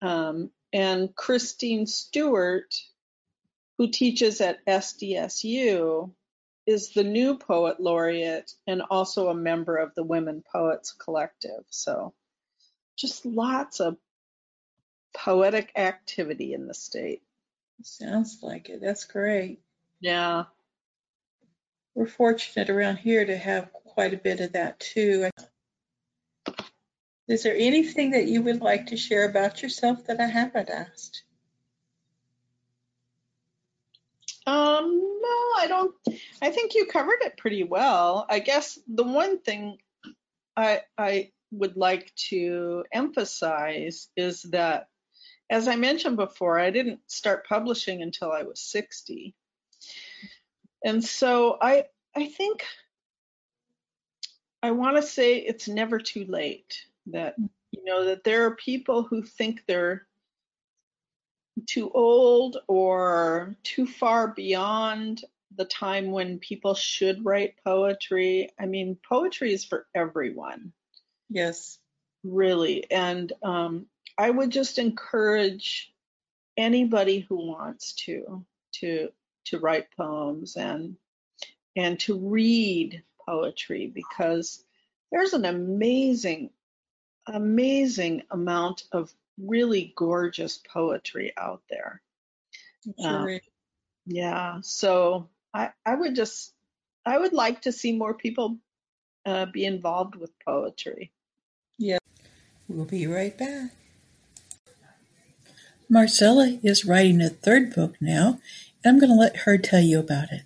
Um, 0.00 0.50
and 0.72 1.14
Christine 1.14 1.86
Stewart, 1.86 2.74
who 3.76 3.90
teaches 3.90 4.40
at 4.40 4.64
SDSU, 4.64 6.10
is 6.66 6.94
the 6.94 7.04
new 7.04 7.36
poet 7.36 7.78
laureate 7.80 8.50
and 8.66 8.80
also 8.88 9.28
a 9.28 9.34
member 9.34 9.76
of 9.76 9.94
the 9.94 10.04
Women 10.04 10.42
Poets 10.50 10.92
Collective. 10.92 11.64
So 11.68 12.14
just 12.96 13.26
lots 13.26 13.80
of 13.80 13.98
poetic 15.14 15.72
activity 15.76 16.54
in 16.54 16.66
the 16.66 16.72
state. 16.72 17.20
Sounds 17.82 18.38
like 18.42 18.70
it. 18.70 18.80
That's 18.80 19.04
great. 19.04 19.60
Yeah. 20.00 20.44
We're 21.98 22.06
fortunate 22.06 22.70
around 22.70 22.98
here 22.98 23.26
to 23.26 23.36
have 23.36 23.72
quite 23.72 24.14
a 24.14 24.18
bit 24.18 24.38
of 24.38 24.52
that 24.52 24.78
too. 24.78 25.30
Is 27.26 27.42
there 27.42 27.56
anything 27.56 28.12
that 28.12 28.28
you 28.28 28.40
would 28.42 28.60
like 28.60 28.86
to 28.86 28.96
share 28.96 29.28
about 29.28 29.64
yourself 29.64 30.06
that 30.06 30.20
I 30.20 30.26
haven't 30.26 30.70
asked? 30.70 31.24
Um, 34.46 35.18
no, 35.20 35.28
I 35.58 35.66
don't. 35.66 35.92
I 36.40 36.50
think 36.50 36.76
you 36.76 36.86
covered 36.86 37.22
it 37.22 37.36
pretty 37.36 37.64
well. 37.64 38.26
I 38.30 38.38
guess 38.38 38.78
the 38.86 39.02
one 39.02 39.40
thing 39.40 39.78
I 40.56 40.82
I 40.96 41.32
would 41.50 41.76
like 41.76 42.14
to 42.28 42.84
emphasize 42.92 44.08
is 44.16 44.42
that, 44.52 44.86
as 45.50 45.66
I 45.66 45.74
mentioned 45.74 46.16
before, 46.16 46.60
I 46.60 46.70
didn't 46.70 47.00
start 47.08 47.48
publishing 47.48 48.02
until 48.02 48.30
I 48.30 48.44
was 48.44 48.60
60, 48.60 49.34
and 50.84 51.02
so 51.04 51.58
I 51.60 51.86
I 52.16 52.26
think 52.26 52.64
I 54.62 54.72
want 54.72 54.96
to 54.96 55.02
say 55.02 55.38
it's 55.38 55.68
never 55.68 55.98
too 55.98 56.24
late 56.24 56.84
that 57.06 57.36
you 57.70 57.84
know 57.84 58.06
that 58.06 58.24
there 58.24 58.46
are 58.46 58.56
people 58.56 59.02
who 59.02 59.22
think 59.22 59.62
they're 59.66 60.06
too 61.66 61.90
old 61.90 62.58
or 62.66 63.56
too 63.62 63.86
far 63.86 64.28
beyond 64.28 65.24
the 65.56 65.64
time 65.64 66.10
when 66.10 66.38
people 66.38 66.74
should 66.74 67.24
write 67.24 67.54
poetry. 67.64 68.50
I 68.58 68.66
mean, 68.66 68.96
poetry 69.08 69.52
is 69.52 69.64
for 69.64 69.86
everyone. 69.94 70.72
Yes. 71.28 71.78
Really. 72.24 72.90
And 72.90 73.32
um, 73.42 73.86
I 74.16 74.30
would 74.30 74.50
just 74.50 74.78
encourage 74.78 75.92
anybody 76.56 77.20
who 77.20 77.36
wants 77.36 77.92
to 77.94 78.44
to 78.72 79.08
to 79.50 79.58
write 79.58 79.94
poems 79.96 80.56
and 80.56 80.96
and 81.76 82.00
to 82.00 82.18
read 82.18 83.02
poetry 83.26 83.90
because 83.94 84.64
there's 85.12 85.32
an 85.32 85.44
amazing 85.44 86.50
amazing 87.26 88.22
amount 88.30 88.84
of 88.92 89.12
really 89.38 89.92
gorgeous 89.96 90.58
poetry 90.58 91.32
out 91.36 91.62
there. 91.70 92.00
Sure. 93.00 93.34
Um, 93.34 93.40
yeah, 94.06 94.58
so 94.62 95.28
I, 95.52 95.70
I 95.84 95.94
would 95.94 96.14
just, 96.14 96.52
I 97.04 97.18
would 97.18 97.32
like 97.32 97.62
to 97.62 97.72
see 97.72 97.92
more 97.92 98.14
people 98.14 98.58
uh, 99.26 99.46
be 99.46 99.64
involved 99.64 100.16
with 100.16 100.30
poetry. 100.44 101.12
Yeah. 101.78 101.98
We'll 102.68 102.86
be 102.86 103.06
right 103.06 103.36
back. 103.36 103.70
Marcella 105.90 106.58
is 106.62 106.84
writing 106.84 107.22
a 107.22 107.30
third 107.30 107.74
book 107.74 107.96
now, 108.00 108.28
and 108.28 108.40
I'm 108.84 108.98
going 108.98 109.10
to 109.10 109.16
let 109.16 109.36
her 109.38 109.58
tell 109.58 109.80
you 109.80 109.98
about 109.98 110.32
it. 110.32 110.42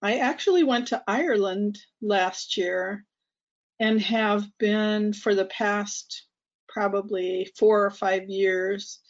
I 0.00 0.18
actually 0.18 0.64
went 0.64 0.88
to 0.88 1.02
Ireland 1.06 1.78
last 2.00 2.56
year 2.56 3.04
and 3.78 4.00
have 4.00 4.46
been 4.58 5.12
for 5.12 5.34
the 5.34 5.46
past 5.46 6.26
probably 6.68 7.50
four 7.56 7.84
or 7.84 7.90
five 7.90 8.28
years 8.28 9.00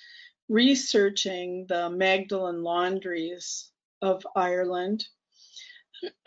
researching 0.48 1.66
the 1.68 1.88
Magdalen 1.88 2.62
laundries 2.62 3.70
of 4.02 4.26
Ireland, 4.36 5.06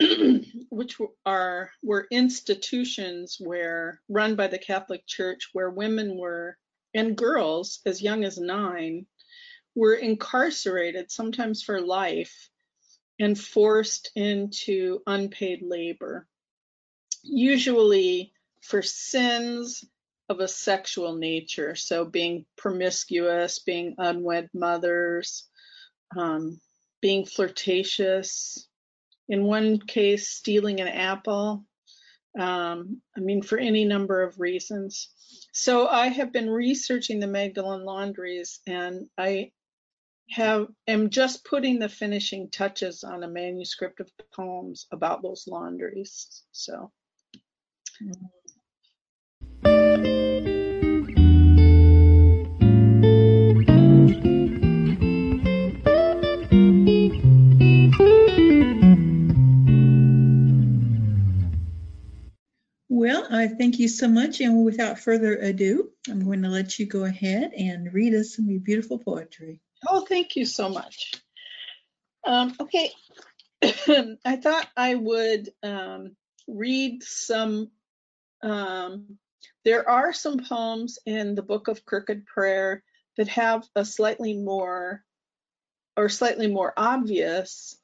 which 0.70 0.98
are 1.24 1.70
were 1.82 2.08
institutions 2.10 3.36
where 3.38 4.00
run 4.08 4.34
by 4.34 4.48
the 4.48 4.58
Catholic 4.58 5.06
Church 5.06 5.50
where 5.52 5.70
women 5.70 6.16
were 6.16 6.56
and 6.94 7.16
girls 7.16 7.80
as 7.86 8.02
young 8.02 8.24
as 8.24 8.38
nine 8.38 9.06
were 9.76 9.94
incarcerated, 9.94 11.12
sometimes 11.12 11.62
for 11.62 11.80
life, 11.80 12.48
and 13.20 13.38
forced 13.38 14.10
into 14.16 15.00
unpaid 15.06 15.62
labor, 15.62 16.26
usually 17.22 18.32
for 18.62 18.82
sins 18.82 19.84
of 20.28 20.40
a 20.40 20.48
sexual 20.48 21.14
nature. 21.14 21.74
So, 21.74 22.04
being 22.06 22.46
promiscuous, 22.56 23.60
being 23.60 23.94
unwed 23.98 24.48
mothers, 24.54 25.46
um, 26.16 26.58
being 27.00 27.26
flirtatious, 27.26 28.66
in 29.28 29.44
one 29.44 29.78
case, 29.78 30.30
stealing 30.30 30.80
an 30.80 30.88
apple. 30.88 31.64
Um, 32.38 33.00
I 33.16 33.20
mean, 33.20 33.42
for 33.42 33.58
any 33.58 33.84
number 33.84 34.22
of 34.22 34.40
reasons. 34.40 35.10
So, 35.52 35.86
I 35.86 36.08
have 36.08 36.32
been 36.32 36.48
researching 36.50 37.20
the 37.20 37.26
Magdalen 37.26 37.84
laundries 37.84 38.60
and 38.66 39.08
I 39.16 39.52
have 40.30 40.68
am 40.86 41.10
just 41.10 41.44
putting 41.44 41.78
the 41.78 41.88
finishing 41.88 42.50
touches 42.50 43.04
on 43.04 43.22
a 43.22 43.28
manuscript 43.28 44.00
of 44.00 44.10
poems 44.32 44.86
about 44.90 45.22
those 45.22 45.46
laundries. 45.46 46.42
So. 46.52 46.92
Well, 62.88 63.26
I 63.30 63.48
thank 63.48 63.78
you 63.78 63.88
so 63.88 64.08
much. 64.08 64.40
And 64.40 64.64
without 64.64 64.98
further 64.98 65.36
ado, 65.36 65.90
I'm 66.08 66.24
going 66.24 66.42
to 66.42 66.48
let 66.48 66.78
you 66.78 66.86
go 66.86 67.04
ahead 67.04 67.52
and 67.52 67.92
read 67.92 68.14
us 68.14 68.34
some 68.34 68.58
beautiful 68.58 68.98
poetry. 68.98 69.60
Oh, 69.88 70.04
thank 70.04 70.36
you 70.36 70.44
so 70.44 70.68
much. 70.68 71.12
Um, 72.26 72.54
okay, 72.60 72.90
I 73.62 74.36
thought 74.36 74.68
I 74.76 74.94
would 74.94 75.50
um, 75.62 76.16
read 76.48 77.02
some. 77.02 77.70
Um, 78.42 79.18
there 79.64 79.88
are 79.88 80.12
some 80.12 80.38
poems 80.38 80.98
in 81.06 81.34
the 81.34 81.42
Book 81.42 81.68
of 81.68 81.84
Crooked 81.84 82.26
Prayer 82.26 82.82
that 83.16 83.28
have 83.28 83.64
a 83.74 83.84
slightly 83.84 84.34
more, 84.34 85.04
or 85.96 86.08
slightly 86.08 86.46
more 86.46 86.72
obvious, 86.76 87.76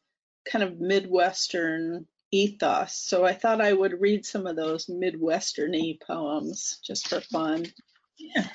kind 0.45 0.63
of 0.65 0.81
Midwestern 0.81 2.07
ethos. 2.33 2.95
So 2.95 3.25
I 3.25 3.35
thought 3.35 3.61
I 3.61 3.73
would 3.73 4.01
read 4.01 4.25
some 4.27 4.47
of 4.47 4.57
those 4.57 4.87
Midwesterny 4.87 6.01
poems 6.01 6.79
just 6.85 7.09
for 7.09 7.21
fun. 7.21 7.67
Yeah. 8.19 8.49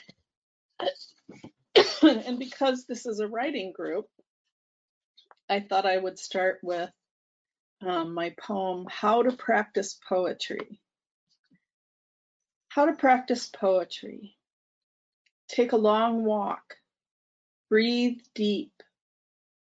and 2.03 2.39
because 2.39 2.85
this 2.85 3.05
is 3.05 3.19
a 3.19 3.27
writing 3.27 3.71
group, 3.71 4.07
I 5.49 5.61
thought 5.61 5.85
I 5.85 5.97
would 5.97 6.19
start 6.19 6.59
with 6.61 6.91
um, 7.81 8.13
my 8.13 8.33
poem, 8.39 8.87
How 8.89 9.23
to 9.23 9.31
Practice 9.31 9.99
Poetry. 10.07 10.79
How 12.69 12.85
to 12.85 12.93
practice 12.93 13.47
poetry. 13.47 14.35
Take 15.47 15.71
a 15.71 15.77
long 15.77 16.25
walk. 16.25 16.75
Breathe 17.69 18.19
deep. 18.35 18.71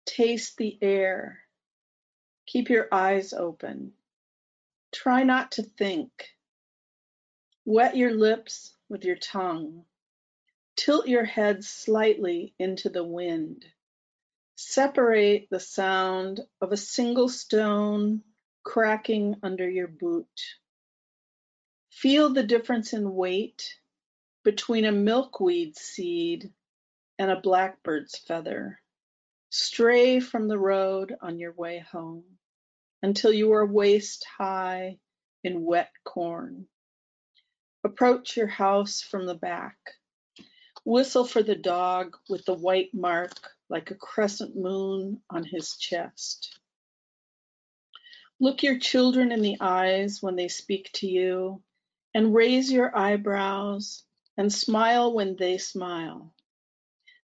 Taste 0.06 0.58
the 0.58 0.78
air. 0.82 1.39
Keep 2.46 2.70
your 2.70 2.88
eyes 2.92 3.34
open. 3.34 3.94
Try 4.94 5.24
not 5.24 5.54
to 5.54 5.63
think. 5.63 6.12
Wet 7.65 7.96
your 7.96 8.13
lips 8.13 8.74
with 8.89 9.06
your 9.06 9.15
tongue. 9.15 9.86
Tilt 10.80 11.10
your 11.10 11.26
head 11.26 11.65
slightly 11.65 12.56
into 12.58 12.88
the 12.88 13.04
wind. 13.04 13.65
Separate 14.56 15.50
the 15.52 15.60
sound 15.60 16.39
of 16.62 16.72
a 16.72 16.78
single 16.78 17.28
stone 17.28 18.24
cracking 18.63 19.36
under 19.44 19.70
your 19.70 19.89
boot. 19.89 20.42
Feel 21.92 22.30
the 22.30 22.44
difference 22.44 22.94
in 22.94 23.13
weight 23.13 23.76
between 24.46 24.86
a 24.86 24.94
milkweed 24.94 25.76
seed 25.76 26.54
and 27.18 27.30
a 27.30 27.42
blackbird's 27.42 28.18
feather. 28.18 28.80
Stray 29.50 30.22
from 30.22 30.48
the 30.48 30.58
road 30.58 31.13
on 31.22 31.39
your 31.39 31.52
way 31.52 31.80
home 31.92 32.24
until 33.04 33.34
you 33.34 33.52
are 33.52 33.65
waist 33.65 34.26
high 34.38 34.98
in 35.44 35.65
wet 35.65 35.92
corn. 36.06 36.70
Approach 37.84 38.38
your 38.38 38.48
house 38.48 39.02
from 39.02 39.26
the 39.26 39.36
back. 39.36 39.76
Whistle 40.89 41.23
for 41.23 41.43
the 41.43 41.56
dog 41.56 42.17
with 42.30 42.45
the 42.45 42.56
white 42.56 42.95
mark 42.95 43.56
like 43.69 43.91
a 43.91 43.95
crescent 43.95 44.56
moon 44.56 45.21
on 45.30 45.43
his 45.43 45.78
chest. 45.78 46.58
Look 48.39 48.63
your 48.63 48.80
children 48.80 49.32
in 49.32 49.43
the 49.43 49.58
eyes 49.60 50.23
when 50.23 50.36
they 50.36 50.47
speak 50.47 50.89
to 50.93 51.08
you, 51.08 51.62
and 52.15 52.34
raise 52.34 52.71
your 52.71 52.97
eyebrows 52.97 54.04
and 54.36 54.52
smile 54.52 55.13
when 55.13 55.36
they 55.36 55.60
smile. 55.60 56.34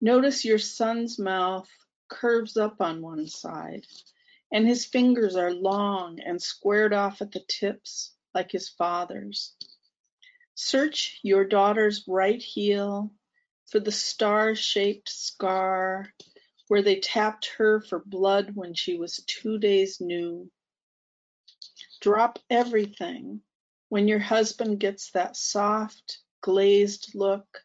Notice 0.02 0.44
your 0.44 0.60
son's 0.60 1.18
mouth 1.18 1.70
curves 2.10 2.58
up 2.58 2.82
on 2.82 3.02
one 3.02 3.26
side, 3.26 3.88
and 4.52 4.68
his 4.68 4.84
fingers 4.86 5.38
are 5.38 5.54
long 5.54 6.20
and 6.20 6.42
squared 6.42 6.92
off 6.92 7.22
at 7.22 7.32
the 7.32 7.46
tips 7.48 8.12
like 8.34 8.52
his 8.52 8.68
father's. 8.68 9.56
Search 10.56 11.22
your 11.24 11.46
daughter's 11.46 12.04
right 12.06 12.42
heel 12.42 13.14
for 13.72 13.80
the 13.80 13.92
star-shaped 13.92 15.10
scar 15.10 16.14
where 16.68 16.82
they 16.82 17.00
tapped 17.00 17.52
her 17.58 17.82
for 17.82 18.00
blood 18.06 18.52
when 18.56 18.74
she 18.74 18.98
was 18.98 19.24
two 19.28 19.58
days 19.60 20.02
new. 20.02 20.50
Drop 22.02 22.40
everything 22.50 23.42
when 23.90 24.08
your 24.08 24.20
husband 24.20 24.80
gets 24.80 25.12
that 25.12 25.36
soft, 25.36 26.20
glazed 26.42 27.14
look 27.14 27.64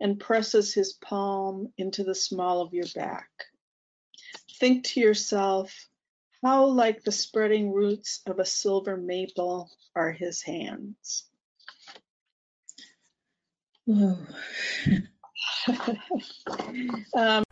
and 0.00 0.20
presses 0.20 0.74
his 0.74 0.92
palm 0.92 1.72
into 1.76 2.04
the 2.04 2.14
small 2.14 2.60
of 2.60 2.74
your 2.74 2.86
back. 2.94 3.30
Think 4.58 4.84
to 4.86 5.00
yourself, 5.00 5.88
how 6.42 6.66
like 6.66 7.02
the 7.02 7.12
spreading 7.12 7.72
roots 7.72 8.20
of 8.26 8.38
a 8.38 8.44
silver 8.44 8.96
maple 8.96 9.70
are 9.94 10.12
his 10.12 10.42
hands. 10.42 11.24
Whoa. 13.84 14.18
um, 17.14 17.42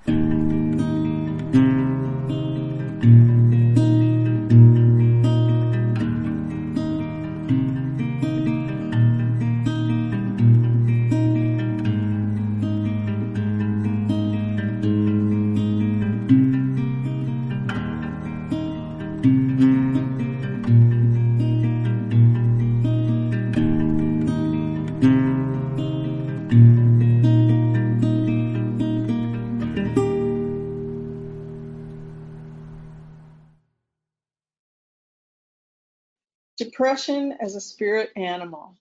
Depression 36.85 37.33
as 37.41 37.57
a 37.57 37.63
spirit 37.63 38.11
animal. 38.15 38.77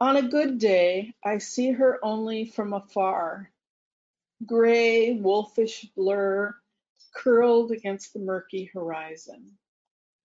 On 0.00 0.16
a 0.16 0.28
good 0.28 0.60
day, 0.60 1.12
I 1.24 1.38
see 1.38 1.72
her 1.72 1.98
only 2.04 2.44
from 2.44 2.72
afar, 2.72 3.50
gray, 4.46 5.12
wolfish 5.14 5.84
blur 5.96 6.54
curled 7.16 7.72
against 7.72 8.12
the 8.12 8.20
murky 8.20 8.70
horizon. 8.72 9.58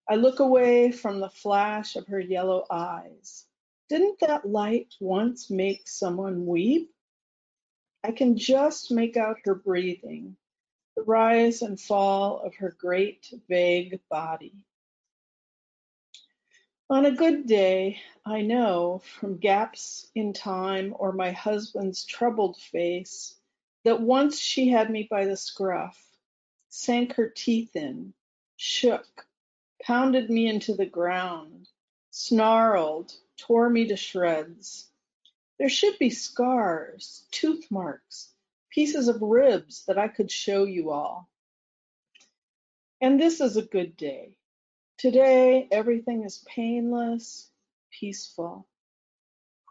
I 0.08 0.13
look 0.13 0.39
away 0.39 0.91
from 0.91 1.19
the 1.19 1.32
flash 1.32 1.95
of 1.95 2.06
her 2.06 2.19
yellow 2.19 2.67
eyes. 2.69 3.47
Didn't 3.89 4.19
that 4.19 4.47
light 4.47 4.93
once 5.00 5.50
make 5.50 5.88
someone 5.88 6.45
weep? 6.45 6.93
I 8.04 8.12
can 8.12 8.38
just 8.38 8.91
make 8.91 9.17
out 9.17 9.38
her 9.45 9.56
breathing, 9.56 10.38
the 10.95 11.02
rise 11.02 11.63
and 11.63 11.82
fall 11.82 12.41
of 12.41 12.54
her 12.58 12.76
great, 12.80 13.34
vague 13.50 14.00
body. 14.08 14.54
On 16.89 17.06
a 17.06 17.12
good 17.12 17.47
day, 17.47 18.02
I 18.26 18.43
know 18.43 19.00
from 19.19 19.39
gaps 19.39 20.10
in 20.15 20.32
time 20.32 20.95
or 20.97 21.12
my 21.12 21.32
husband's 21.32 22.06
troubled 22.06 22.56
face 22.56 23.36
that 23.84 24.00
once 24.00 24.39
she 24.39 24.69
had 24.69 24.89
me 24.89 25.04
by 25.04 25.26
the 25.26 25.36
scruff, 25.36 26.02
sank 26.69 27.15
her 27.15 27.28
teeth 27.28 27.76
in, 27.76 28.13
shook, 28.56 29.28
pounded 29.84 30.30
me 30.30 30.47
into 30.47 30.76
the 30.76 30.86
ground, 30.86 31.67
snarled, 32.10 33.13
tore 33.36 33.69
me 33.69 33.89
to 33.89 33.97
shreds. 33.97 34.89
There 35.60 35.67
should 35.67 36.00
be 36.00 36.10
scars, 36.10 37.28
tooth 37.32 37.69
marks, 37.69 38.32
pieces 38.69 39.10
of 39.10 39.21
ribs 39.21 39.84
that 39.88 39.97
I 39.97 40.08
could 40.08 40.32
show 40.32 40.63
you 40.63 40.91
all. 40.91 41.28
And 43.02 43.19
this 43.19 43.41
is 43.41 43.58
a 43.58 43.62
good 43.62 43.97
day. 43.97 44.37
Today, 44.98 45.68
everything 45.72 46.24
is 46.24 46.44
painless, 46.48 47.52
peaceful. 47.92 48.68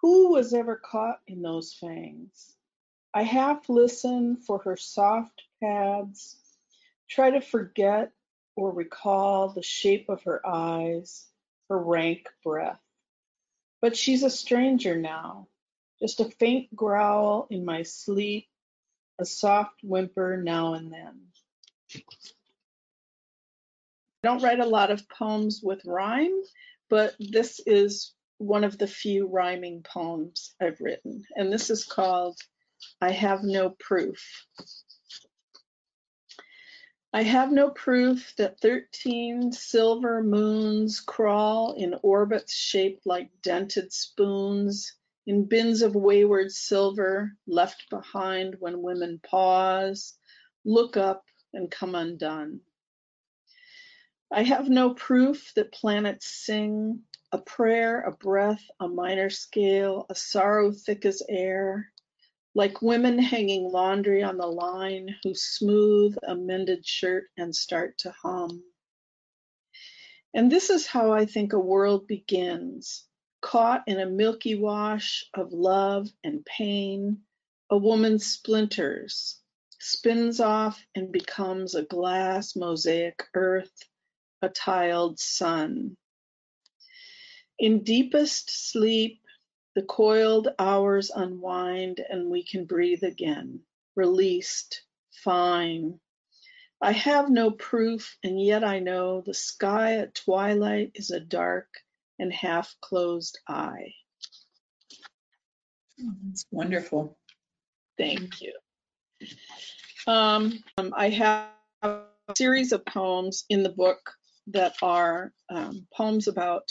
Who 0.00 0.30
was 0.30 0.54
ever 0.54 0.76
caught 0.76 1.20
in 1.26 1.42
those 1.42 1.74
fangs? 1.74 2.52
I 3.12 3.24
half 3.24 3.68
listen 3.68 4.36
for 4.36 4.58
her 4.58 4.76
soft 4.76 5.42
pads, 5.60 6.36
try 7.08 7.30
to 7.30 7.40
forget 7.40 8.12
or 8.54 8.70
recall 8.70 9.48
the 9.48 9.64
shape 9.64 10.08
of 10.08 10.22
her 10.22 10.46
eyes, 10.46 11.26
her 11.68 11.78
rank 11.78 12.28
breath. 12.44 12.80
But 13.80 13.96
she's 13.96 14.22
a 14.22 14.30
stranger 14.30 14.94
now, 14.96 15.48
just 15.98 16.20
a 16.20 16.26
faint 16.26 16.74
growl 16.76 17.48
in 17.50 17.64
my 17.64 17.82
sleep, 17.82 18.46
a 19.18 19.24
soft 19.24 19.82
whimper 19.82 20.36
now 20.36 20.74
and 20.74 20.92
then. 20.92 21.20
Don't 24.26 24.42
write 24.42 24.58
a 24.58 24.66
lot 24.66 24.90
of 24.90 25.08
poems 25.08 25.60
with 25.62 25.86
rhyme, 25.86 26.42
but 26.90 27.14
this 27.20 27.60
is 27.64 28.12
one 28.38 28.64
of 28.64 28.76
the 28.76 28.88
few 28.88 29.28
rhyming 29.28 29.84
poems 29.84 30.52
I've 30.60 30.80
written. 30.80 31.22
And 31.36 31.52
this 31.52 31.70
is 31.70 31.84
called 31.84 32.36
I 33.00 33.12
Have 33.12 33.44
No 33.44 33.76
Proof. 33.78 34.44
I 37.12 37.22
have 37.22 37.52
no 37.52 37.70
proof 37.70 38.34
that 38.36 38.58
13 38.58 39.52
silver 39.52 40.24
moons 40.24 40.98
crawl 40.98 41.74
in 41.74 41.94
orbits 42.02 42.52
shaped 42.52 43.06
like 43.06 43.30
dented 43.44 43.92
spoons, 43.92 44.92
in 45.28 45.44
bins 45.44 45.82
of 45.82 45.94
wayward 45.94 46.50
silver 46.50 47.30
left 47.46 47.88
behind 47.90 48.56
when 48.58 48.82
women 48.82 49.20
pause, 49.22 50.18
look 50.64 50.96
up, 50.96 51.22
and 51.54 51.70
come 51.70 51.94
undone. 51.94 52.62
I 54.32 54.42
have 54.42 54.68
no 54.68 54.92
proof 54.92 55.52
that 55.54 55.72
planets 55.72 56.26
sing 56.26 57.04
a 57.30 57.38
prayer, 57.38 58.00
a 58.00 58.10
breath, 58.10 58.62
a 58.80 58.88
minor 58.88 59.30
scale, 59.30 60.04
a 60.10 60.16
sorrow 60.16 60.72
thick 60.72 61.06
as 61.06 61.22
air, 61.28 61.92
like 62.54 62.82
women 62.82 63.18
hanging 63.20 63.70
laundry 63.70 64.24
on 64.24 64.36
the 64.36 64.46
line 64.46 65.14
who 65.22 65.34
smooth 65.34 66.16
a 66.26 66.34
mended 66.34 66.84
shirt 66.84 67.30
and 67.36 67.54
start 67.54 67.98
to 67.98 68.10
hum. 68.10 68.64
And 70.34 70.50
this 70.50 70.70
is 70.70 70.86
how 70.86 71.12
I 71.12 71.26
think 71.26 71.52
a 71.52 71.60
world 71.60 72.08
begins, 72.08 73.04
caught 73.40 73.84
in 73.86 74.00
a 74.00 74.06
milky 74.06 74.56
wash 74.56 75.24
of 75.34 75.52
love 75.52 76.08
and 76.24 76.44
pain, 76.44 77.22
a 77.70 77.78
woman 77.78 78.18
splinters, 78.18 79.40
spins 79.78 80.40
off 80.40 80.84
and 80.96 81.12
becomes 81.12 81.76
a 81.76 81.84
glass 81.84 82.56
mosaic 82.56 83.22
earth 83.34 83.84
a 84.42 84.48
tiled 84.48 85.18
sun. 85.18 85.96
In 87.58 87.82
deepest 87.84 88.70
sleep, 88.70 89.20
the 89.74 89.82
coiled 89.82 90.48
hours 90.58 91.10
unwind 91.14 92.00
and 92.08 92.30
we 92.30 92.44
can 92.44 92.64
breathe 92.64 93.02
again, 93.02 93.60
released, 93.94 94.82
fine. 95.10 95.98
I 96.80 96.92
have 96.92 97.30
no 97.30 97.50
proof, 97.50 98.16
and 98.22 98.40
yet 98.42 98.62
I 98.62 98.80
know 98.80 99.22
the 99.22 99.34
sky 99.34 99.96
at 99.96 100.14
twilight 100.14 100.92
is 100.94 101.10
a 101.10 101.20
dark 101.20 101.68
and 102.18 102.32
half 102.32 102.74
closed 102.80 103.38
eye. 103.48 103.94
Oh, 106.00 106.12
that's 106.24 106.44
wonderful. 106.50 107.18
Thank 107.96 108.42
you. 108.42 108.52
Um, 110.06 110.62
um, 110.76 110.92
I 110.96 111.08
have 111.10 111.48
a 111.82 112.02
series 112.36 112.72
of 112.72 112.84
poems 112.84 113.44
in 113.48 113.62
the 113.62 113.70
book 113.70 114.12
that 114.48 114.76
are 114.82 115.32
um, 115.48 115.86
poems 115.94 116.28
about 116.28 116.68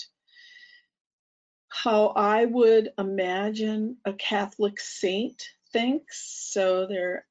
how 1.70 2.08
I 2.08 2.46
would 2.46 2.90
imagine 2.98 3.98
a 4.06 4.14
Catholic 4.14 4.80
saint 4.80 5.44
thinks. 5.74 6.52
So 6.52 6.88
they're 6.88 7.26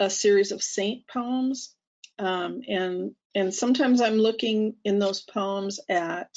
a 0.00 0.10
series 0.10 0.52
of 0.52 0.62
saint 0.62 1.06
poems, 1.06 1.74
um, 2.18 2.62
and 2.68 3.14
and 3.34 3.52
sometimes 3.52 4.00
I'm 4.00 4.18
looking 4.18 4.76
in 4.84 4.98
those 4.98 5.20
poems 5.20 5.80
at 5.88 6.30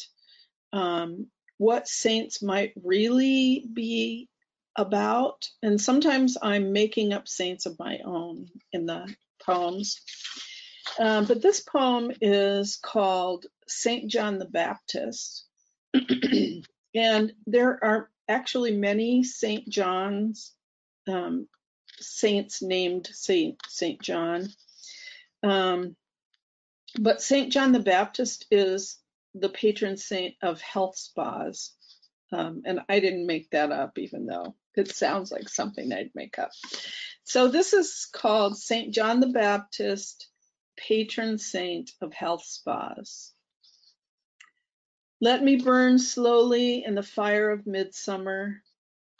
um, 0.73 1.27
what 1.57 1.87
saints 1.87 2.41
might 2.41 2.73
really 2.83 3.65
be 3.71 4.29
about, 4.75 5.47
and 5.61 5.79
sometimes 5.79 6.37
I'm 6.41 6.73
making 6.73 7.13
up 7.13 7.27
saints 7.27 7.65
of 7.65 7.79
my 7.79 7.99
own 8.05 8.47
in 8.73 8.85
the 8.85 9.13
poems. 9.41 10.01
Um, 10.99 11.25
but 11.25 11.41
this 11.41 11.59
poem 11.59 12.11
is 12.21 12.77
called 12.77 13.45
St. 13.67 14.09
John 14.09 14.39
the 14.39 14.45
Baptist. 14.45 15.45
and 16.95 17.33
there 17.45 17.79
are 17.83 18.09
actually 18.27 18.75
many 18.75 19.23
St. 19.23 19.67
John's, 19.69 20.53
um, 21.07 21.47
saints 21.99 22.61
named 22.61 23.09
St. 23.11 23.57
St. 23.67 24.01
John. 24.01 24.49
Um, 25.43 25.95
but 26.99 27.21
St. 27.21 27.51
John 27.51 27.71
the 27.71 27.79
Baptist 27.79 28.45
is 28.51 28.97
the 29.33 29.49
patron 29.49 29.97
saint 29.97 30.35
of 30.41 30.61
health 30.61 30.97
spas. 30.97 31.73
Um, 32.31 32.63
and 32.65 32.81
I 32.89 32.99
didn't 32.99 33.27
make 33.27 33.49
that 33.51 33.71
up, 33.71 33.97
even 33.97 34.25
though 34.25 34.55
it 34.75 34.93
sounds 34.93 35.31
like 35.31 35.49
something 35.49 35.91
I'd 35.93 36.11
make 36.13 36.37
up. 36.39 36.51
So 37.23 37.47
this 37.47 37.73
is 37.73 38.07
called 38.11 38.57
St. 38.57 38.93
John 38.93 39.19
the 39.19 39.27
Baptist 39.27 40.27
patron 40.77 41.37
saint 41.37 41.91
of 42.01 42.13
health 42.13 42.45
spas. 42.45 43.33
Let 45.19 45.43
me 45.43 45.55
burn 45.55 45.97
slowly 45.97 46.83
in 46.85 46.93
the 46.93 47.03
fire 47.03 47.49
of 47.49 47.65
midsummer. 47.65 48.61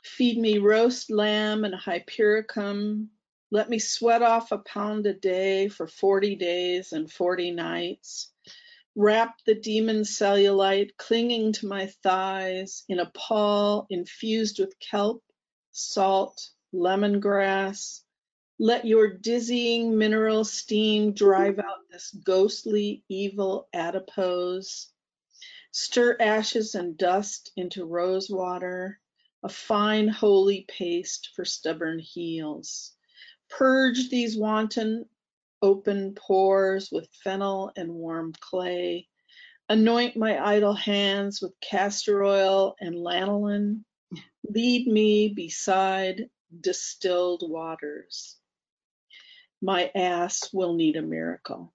Feed 0.03 0.37
me 0.37 0.59
roast 0.59 1.09
lamb 1.09 1.65
and 1.65 1.73
hypericum. 1.73 3.09
Let 3.49 3.69
me 3.69 3.79
sweat 3.79 4.21
off 4.21 4.51
a 4.51 4.59
pound 4.59 5.07
a 5.07 5.13
day 5.13 5.69
for 5.69 5.87
40 5.87 6.35
days 6.35 6.93
and 6.93 7.11
40 7.11 7.51
nights. 7.51 8.31
Wrap 8.95 9.39
the 9.45 9.55
demon 9.55 10.01
cellulite 10.01 10.97
clinging 10.97 11.53
to 11.53 11.67
my 11.67 11.87
thighs 12.03 12.83
in 12.87 12.99
a 12.99 13.11
pall 13.13 13.87
infused 13.89 14.59
with 14.59 14.79
kelp, 14.79 15.23
salt, 15.71 16.49
lemongrass, 16.73 18.01
let 18.59 18.85
your 18.85 19.07
dizzying 19.07 19.99
mineral 19.99 20.43
steam 20.43 21.13
drive 21.13 21.59
out 21.59 21.87
this 21.91 22.11
ghostly, 22.23 23.03
evil 23.07 23.67
adipose. 23.71 24.91
Stir 25.71 26.17
ashes 26.19 26.73
and 26.73 26.97
dust 26.97 27.51
into 27.55 27.85
rose 27.85 28.31
water, 28.31 28.99
a 29.43 29.49
fine 29.49 30.07
holy 30.07 30.65
paste 30.67 31.29
for 31.35 31.45
stubborn 31.45 31.99
heels. 31.99 32.93
Purge 33.47 34.09
these 34.09 34.35
wanton 34.35 35.05
open 35.61 36.15
pores 36.15 36.89
with 36.91 37.07
fennel 37.23 37.71
and 37.75 37.93
warm 37.93 38.33
clay. 38.39 39.07
Anoint 39.69 40.17
my 40.17 40.43
idle 40.43 40.73
hands 40.73 41.43
with 41.43 41.53
castor 41.61 42.23
oil 42.23 42.75
and 42.79 42.95
lanolin. 42.95 43.83
Lead 44.49 44.87
me 44.87 45.27
beside 45.27 46.31
distilled 46.59 47.43
waters 47.47 48.37
my 49.61 49.91
ass 49.95 50.53
will 50.53 50.73
need 50.73 50.95
a 50.95 51.01
miracle. 51.01 51.73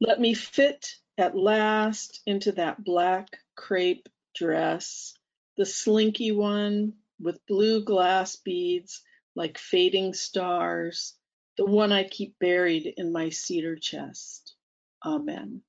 Let 0.00 0.20
me 0.20 0.34
fit 0.34 0.96
at 1.18 1.36
last 1.36 2.20
into 2.26 2.52
that 2.52 2.82
black 2.82 3.28
crepe 3.54 4.08
dress, 4.34 5.14
the 5.56 5.66
slinky 5.66 6.32
one 6.32 6.94
with 7.20 7.46
blue 7.46 7.84
glass 7.84 8.36
beads 8.36 9.02
like 9.36 9.58
fading 9.58 10.14
stars, 10.14 11.14
the 11.56 11.64
one 11.64 11.92
I 11.92 12.04
keep 12.04 12.38
buried 12.38 12.92
in 12.96 13.12
my 13.12 13.30
cedar 13.30 13.76
chest. 13.76 14.54
Amen. 15.04 15.62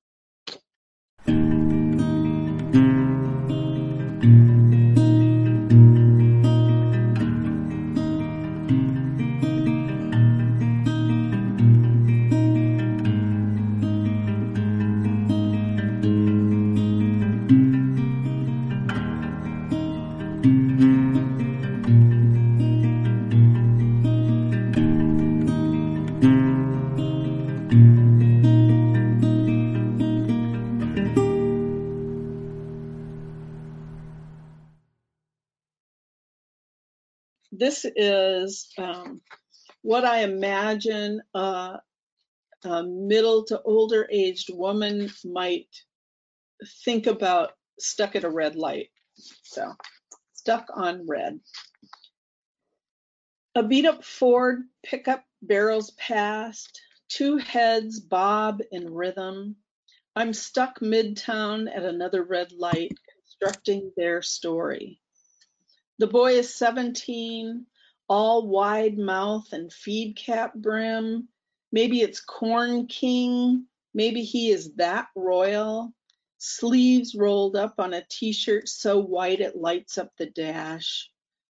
What 39.86 40.04
I 40.04 40.24
imagine 40.24 41.22
a, 41.32 41.78
middle 42.64 43.44
to 43.44 43.62
older 43.62 44.08
aged 44.10 44.50
woman 44.52 45.08
might 45.24 45.68
think 46.84 47.06
about 47.06 47.52
stuck 47.78 48.16
at 48.16 48.24
a 48.24 48.28
red 48.28 48.56
light. 48.56 48.88
So, 49.44 49.72
stuck 50.34 50.66
on 50.74 51.06
red. 51.06 51.38
A 53.54 53.62
beat 53.62 53.86
up 53.86 54.02
Ford 54.02 54.64
pickup 54.84 55.22
barrels 55.40 55.92
past, 55.92 56.80
two 57.08 57.36
heads 57.36 58.00
bob 58.00 58.62
in 58.72 58.92
rhythm. 58.92 59.54
I'm 60.16 60.32
stuck 60.32 60.80
midtown 60.80 61.68
at 61.72 61.84
another 61.84 62.24
red 62.24 62.50
light, 62.50 62.98
constructing 63.14 63.92
their 63.96 64.20
story. 64.20 64.98
The 66.00 66.08
boy 66.08 66.32
is 66.32 66.52
17, 66.56 67.66
all 68.08 68.46
wide 68.46 68.98
mouth 68.98 69.52
and 69.52 69.72
feed 69.72 70.16
cap 70.16 70.54
brim. 70.54 71.28
Maybe 71.72 72.00
it's 72.02 72.20
Corn 72.20 72.86
King. 72.86 73.66
Maybe 73.94 74.22
he 74.22 74.50
is 74.50 74.74
that 74.74 75.08
royal. 75.16 75.92
Sleeves 76.38 77.14
rolled 77.14 77.56
up 77.56 77.74
on 77.78 77.94
a 77.94 78.04
t 78.08 78.32
shirt 78.32 78.68
so 78.68 79.00
white 79.00 79.40
it 79.40 79.56
lights 79.56 79.98
up 79.98 80.12
the 80.16 80.26
dash. 80.26 81.10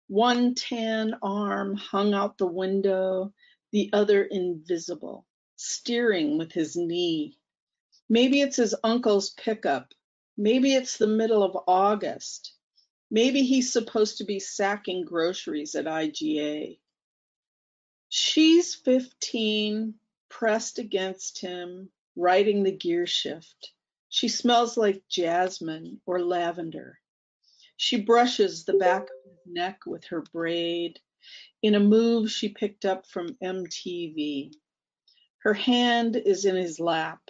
One 0.07 0.55
tan 0.55 1.15
arm 1.21 1.75
hung 1.75 2.13
out 2.13 2.37
the 2.37 2.47
window, 2.47 3.33
the 3.71 3.89
other 3.93 4.23
invisible, 4.23 5.25
steering 5.55 6.37
with 6.37 6.51
his 6.51 6.75
knee. 6.75 7.37
Maybe 8.09 8.41
it's 8.41 8.57
his 8.57 8.75
uncle's 8.83 9.31
pickup. 9.31 9.93
Maybe 10.37 10.73
it's 10.73 10.97
the 10.97 11.07
middle 11.07 11.43
of 11.43 11.63
August. 11.67 12.52
Maybe 13.13 13.43
he's 13.43 13.71
supposed 13.71 14.17
to 14.17 14.23
be 14.23 14.39
sacking 14.39 15.05
groceries 15.05 15.75
at 15.75 15.85
IGA. 15.85 16.79
She's 18.09 18.73
15, 18.73 19.93
pressed 20.29 20.79
against 20.79 21.39
him, 21.39 21.91
riding 22.15 22.63
the 22.63 22.71
gear 22.71 23.05
shift. 23.05 23.71
She 24.09 24.29
smells 24.29 24.77
like 24.77 25.07
jasmine 25.09 26.01
or 26.07 26.23
lavender. 26.23 26.97
She 27.77 28.01
brushes 28.01 28.65
the 28.65 28.73
back 28.73 29.03
of 29.03 29.31
his 29.31 29.53
neck 29.53 29.81
with 29.85 30.05
her 30.05 30.21
braid 30.33 30.99
in 31.61 31.75
a 31.75 31.79
move 31.79 32.31
she 32.31 32.49
picked 32.49 32.83
up 32.83 33.05
from 33.05 33.37
MTV. 33.43 34.55
Her 35.43 35.53
hand 35.53 36.15
is 36.15 36.45
in 36.45 36.55
his 36.55 36.79
lap. 36.79 37.21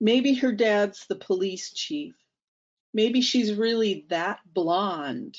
Maybe 0.00 0.34
her 0.34 0.50
dad's 0.50 1.06
the 1.06 1.14
police 1.14 1.72
chief. 1.72 2.16
Maybe 2.98 3.20
she's 3.20 3.54
really 3.54 4.06
that 4.08 4.40
blonde. 4.44 5.38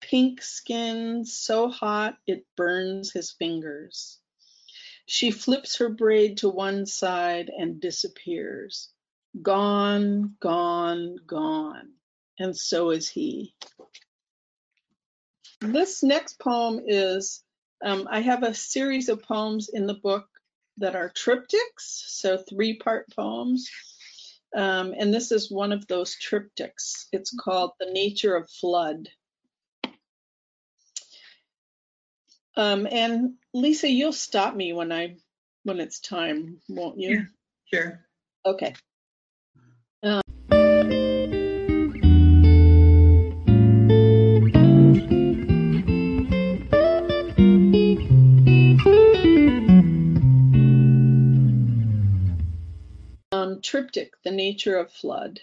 Pink 0.00 0.40
skin, 0.40 1.26
so 1.26 1.68
hot 1.68 2.16
it 2.26 2.46
burns 2.56 3.12
his 3.12 3.32
fingers. 3.32 4.18
She 5.04 5.30
flips 5.30 5.76
her 5.76 5.90
braid 5.90 6.38
to 6.38 6.48
one 6.48 6.86
side 6.86 7.50
and 7.54 7.82
disappears. 7.82 8.88
Gone, 9.42 10.36
gone, 10.40 11.16
gone. 11.26 11.92
And 12.38 12.56
so 12.56 12.88
is 12.88 13.10
he. 13.10 13.54
This 15.60 16.02
next 16.02 16.38
poem 16.38 16.80
is 16.86 17.44
um, 17.84 18.08
I 18.10 18.20
have 18.20 18.42
a 18.42 18.54
series 18.54 19.10
of 19.10 19.22
poems 19.22 19.68
in 19.68 19.86
the 19.86 20.00
book 20.02 20.26
that 20.78 20.96
are 20.96 21.10
triptychs, 21.10 21.58
so 21.78 22.38
three 22.38 22.78
part 22.78 23.14
poems. 23.14 23.68
Um, 24.54 24.94
and 24.96 25.12
this 25.12 25.32
is 25.32 25.50
one 25.50 25.72
of 25.72 25.86
those 25.86 26.16
triptychs. 26.16 27.06
It's 27.12 27.34
called 27.38 27.72
The 27.78 27.90
Nature 27.90 28.36
of 28.36 28.48
Flood. 28.50 29.08
Um, 32.56 32.86
and 32.90 33.34
Lisa, 33.52 33.88
you'll 33.88 34.12
stop 34.12 34.54
me 34.54 34.72
when 34.72 34.92
I 34.92 35.16
when 35.64 35.80
it's 35.80 36.00
time, 36.00 36.60
won't 36.68 36.98
you? 36.98 37.10
Yeah, 37.10 37.24
sure. 37.72 38.06
Okay. 38.46 38.74
Triptych, 53.66 54.14
the 54.22 54.30
nature 54.30 54.76
of 54.76 54.92
flood. 54.92 55.40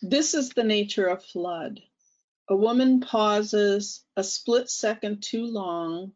This 0.00 0.32
is 0.32 0.50
the 0.50 0.62
nature 0.62 1.08
of 1.08 1.24
flood. 1.24 1.82
A 2.48 2.54
woman 2.54 3.00
pauses 3.00 4.04
a 4.16 4.22
split 4.22 4.70
second 4.70 5.20
too 5.20 5.44
long, 5.44 6.12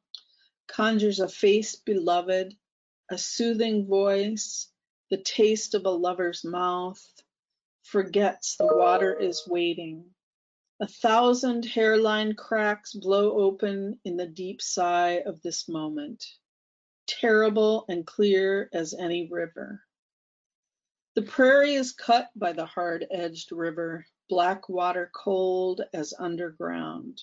conjures 0.69 1.19
a 1.19 1.29
face 1.29 1.75
beloved, 1.75 2.57
a 3.11 3.19
soothing 3.19 3.89
voice, 3.89 4.71
the 5.11 5.17
taste 5.17 5.75
of 5.75 5.85
a 5.85 5.91
lover's 5.91 6.45
mouth, 6.45 7.05
forgets 7.83 8.55
the 8.57 8.67
water 8.67 9.19
is 9.19 9.49
waiting. 9.49 10.05
A 10.79 10.87
thousand 10.87 11.65
hairline 11.65 12.35
cracks 12.37 12.93
blow 12.93 13.33
open 13.33 13.99
in 14.05 14.17
the 14.17 14.29
deep 14.29 14.63
sigh 14.63 15.23
of 15.27 15.43
this 15.43 15.69
moment, 15.69 16.25
terrible 17.09 17.85
and 17.89 18.07
clear 18.07 18.71
as 18.73 18.95
any 18.95 19.29
river. 19.29 19.83
The 21.15 21.23
prairie 21.23 21.75
is 21.75 21.93
cut 21.93 22.31
by 22.35 22.55
the 22.55 22.67
hard 22.67 23.07
edged 23.09 23.53
river, 23.53 24.05
black 24.29 24.69
water 24.69 25.13
cold 25.15 25.81
as 25.93 26.13
underground. 26.19 27.23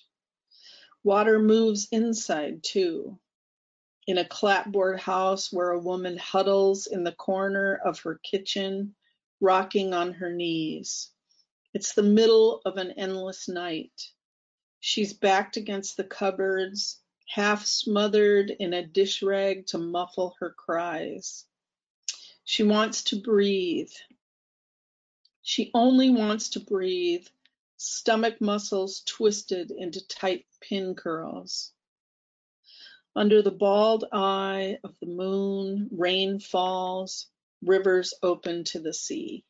Water 1.04 1.38
moves 1.38 1.88
inside 1.92 2.62
too. 2.62 3.18
In 4.06 4.16
a 4.16 4.24
clapboard 4.24 4.98
house 4.98 5.52
where 5.52 5.72
a 5.72 5.78
woman 5.78 6.16
huddles 6.16 6.86
in 6.86 7.04
the 7.04 7.12
corner 7.12 7.74
of 7.84 8.00
her 8.00 8.18
kitchen, 8.22 8.94
rocking 9.40 9.92
on 9.92 10.14
her 10.14 10.32
knees. 10.32 11.10
It's 11.74 11.92
the 11.92 12.02
middle 12.02 12.62
of 12.64 12.78
an 12.78 12.92
endless 12.92 13.46
night. 13.46 14.10
She's 14.80 15.12
backed 15.12 15.58
against 15.58 15.98
the 15.98 16.04
cupboards, 16.04 17.02
half 17.28 17.66
smothered 17.66 18.48
in 18.50 18.72
a 18.72 18.86
dish 18.86 19.22
rag 19.22 19.66
to 19.66 19.76
muffle 19.76 20.34
her 20.40 20.50
cries. 20.50 21.44
She 22.44 22.62
wants 22.62 23.04
to 23.04 23.20
breathe. 23.20 23.92
She 25.42 25.70
only 25.74 26.10
wants 26.10 26.50
to 26.50 26.60
breathe, 26.60 27.26
stomach 27.76 28.40
muscles 28.40 29.02
twisted 29.06 29.70
into 29.70 30.06
tight 30.06 30.46
pin 30.60 30.94
curls. 30.94 31.72
Under 33.14 33.42
the 33.42 33.50
bald 33.50 34.04
eye 34.12 34.78
of 34.84 34.94
the 35.00 35.06
moon, 35.06 35.88
rain 35.90 36.38
falls, 36.38 37.28
rivers 37.62 38.14
open 38.22 38.64
to 38.64 38.80
the 38.80 38.94
sea. 38.94 39.44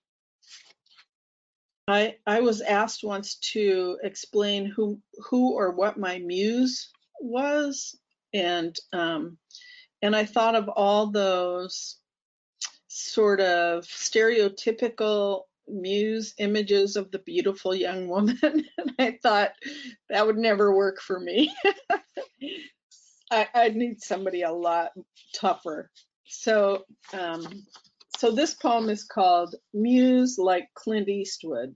I, 1.89 2.17
I 2.27 2.41
was 2.41 2.61
asked 2.61 3.05
once 3.05 3.37
to 3.53 3.99
explain 4.03 4.67
who 4.67 5.01
who 5.29 5.53
or 5.53 5.73
what 5.73 5.99
my 5.99 6.19
muse 6.19 6.91
was, 7.21 7.97
and 8.33 8.79
um, 8.93 9.39
and 10.01 10.15
I 10.15 10.25
thought 10.25 10.55
of 10.55 10.69
all 10.69 11.09
those 11.09 11.99
sort 13.03 13.41
of 13.41 13.85
stereotypical 13.85 15.43
muse 15.69 16.35
images 16.39 16.97
of 16.97 17.11
the 17.11 17.19
beautiful 17.21 17.75
young 17.75 18.09
woman. 18.09 18.39
and 18.43 18.93
I 18.99 19.19
thought 19.23 19.53
that 20.09 20.27
would 20.27 20.39
never 20.39 20.75
work 20.75 21.01
for 21.01 21.19
me. 21.19 21.55
I, 23.31 23.49
I 23.55 23.69
need 23.71 24.03
somebody 24.03 24.43
a 24.43 24.53
lot 24.53 24.93
tougher. 25.35 25.91
So, 26.27 26.85
um, 27.13 27.67
so 28.19 28.31
this 28.31 28.55
poem 28.55 28.89
is 28.89 29.05
called 29.05 29.55
Muse 29.73 30.39
Like 30.39 30.69
Clint 30.75 31.09
Eastwood. 31.09 31.75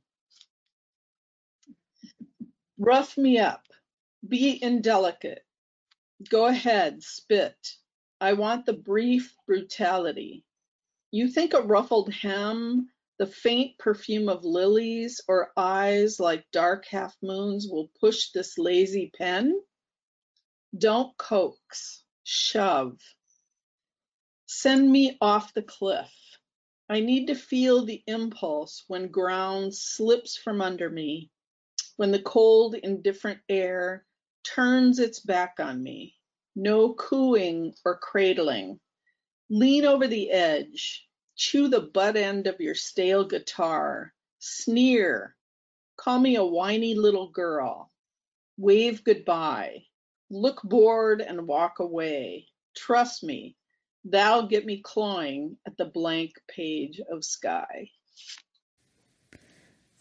Rough 2.78 3.16
me 3.16 3.38
up, 3.38 3.62
be 4.28 4.62
indelicate. 4.62 5.42
Go 6.30 6.46
ahead, 6.46 7.02
spit. 7.02 7.56
I 8.20 8.32
want 8.34 8.64
the 8.64 8.72
brief 8.72 9.34
brutality. 9.46 10.45
You 11.16 11.28
think 11.28 11.54
a 11.54 11.62
ruffled 11.62 12.12
hem, 12.12 12.90
the 13.18 13.26
faint 13.26 13.78
perfume 13.78 14.28
of 14.28 14.44
lilies, 14.44 15.18
or 15.26 15.50
eyes 15.56 16.20
like 16.20 16.44
dark 16.52 16.84
half 16.84 17.16
moons 17.22 17.68
will 17.70 17.90
push 17.98 18.32
this 18.32 18.58
lazy 18.58 19.10
pen? 19.16 19.58
Don't 20.76 21.16
coax, 21.16 22.04
shove. 22.22 23.00
Send 24.44 24.92
me 24.92 25.16
off 25.22 25.54
the 25.54 25.62
cliff. 25.62 26.12
I 26.90 27.00
need 27.00 27.28
to 27.28 27.34
feel 27.34 27.86
the 27.86 28.02
impulse 28.06 28.84
when 28.86 29.08
ground 29.08 29.74
slips 29.74 30.36
from 30.36 30.60
under 30.60 30.90
me, 30.90 31.30
when 31.96 32.12
the 32.12 32.20
cold, 32.20 32.74
indifferent 32.74 33.40
air 33.48 34.04
turns 34.44 34.98
its 34.98 35.20
back 35.20 35.54
on 35.60 35.82
me. 35.82 36.14
No 36.54 36.92
cooing 36.92 37.72
or 37.86 37.96
cradling. 37.96 38.80
Lean 39.48 39.84
over 39.84 40.06
the 40.06 40.30
edge. 40.30 41.06
Chew 41.36 41.68
the 41.68 41.82
butt 41.82 42.16
end 42.16 42.46
of 42.46 42.60
your 42.60 42.74
stale 42.74 43.24
guitar. 43.24 44.12
Sneer. 44.38 45.36
Call 45.96 46.18
me 46.18 46.36
a 46.36 46.44
whiny 46.44 46.94
little 46.94 47.30
girl. 47.30 47.90
Wave 48.56 49.04
goodbye. 49.04 49.84
Look 50.30 50.62
bored 50.62 51.20
and 51.20 51.46
walk 51.46 51.78
away. 51.78 52.48
Trust 52.74 53.22
me, 53.22 53.56
thou 54.04 54.42
get 54.42 54.66
me 54.66 54.80
clawing 54.82 55.56
at 55.66 55.76
the 55.76 55.84
blank 55.84 56.32
page 56.48 57.00
of 57.10 57.24
sky. 57.24 57.90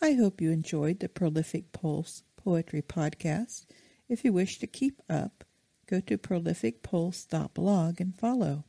I 0.02 0.14
hope 0.14 0.42
you 0.42 0.52
enjoyed 0.52 1.00
the 1.00 1.10
Prolific 1.10 1.72
Pulse 1.72 2.24
Poetry 2.38 2.82
Podcast. 2.82 3.66
If 4.10 4.24
you 4.26 4.34
wish 4.34 4.60
to 4.60 4.68
keep 4.68 5.02
up, 5.10 5.44
go 5.88 6.00
to 6.02 6.18
prolificpulse.blog 6.18 8.02
and 8.02 8.16
follow. 8.16 8.66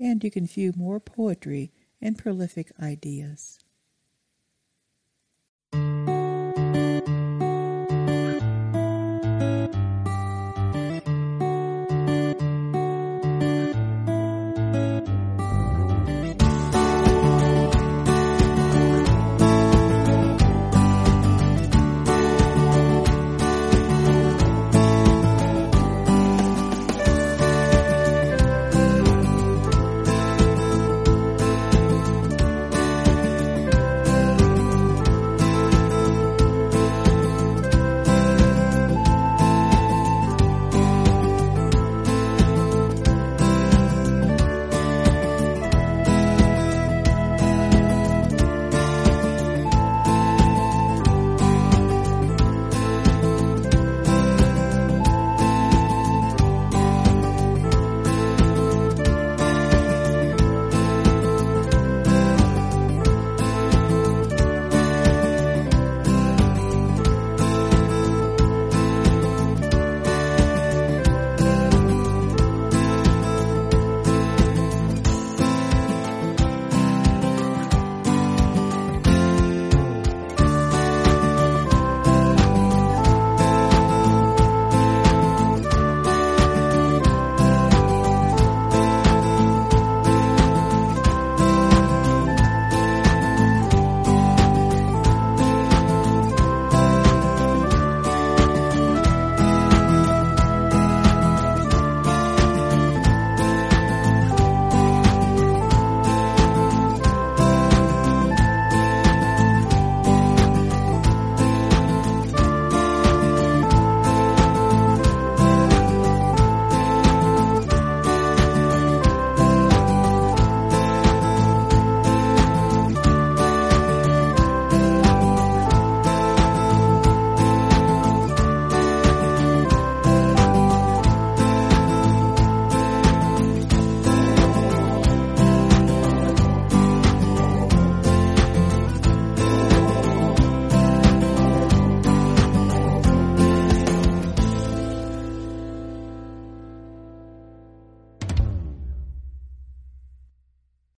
And 0.00 0.22
you 0.22 0.30
can 0.30 0.46
view 0.46 0.72
more 0.76 1.00
poetry 1.00 1.72
and 2.00 2.16
prolific 2.16 2.72
ideas. 2.80 3.58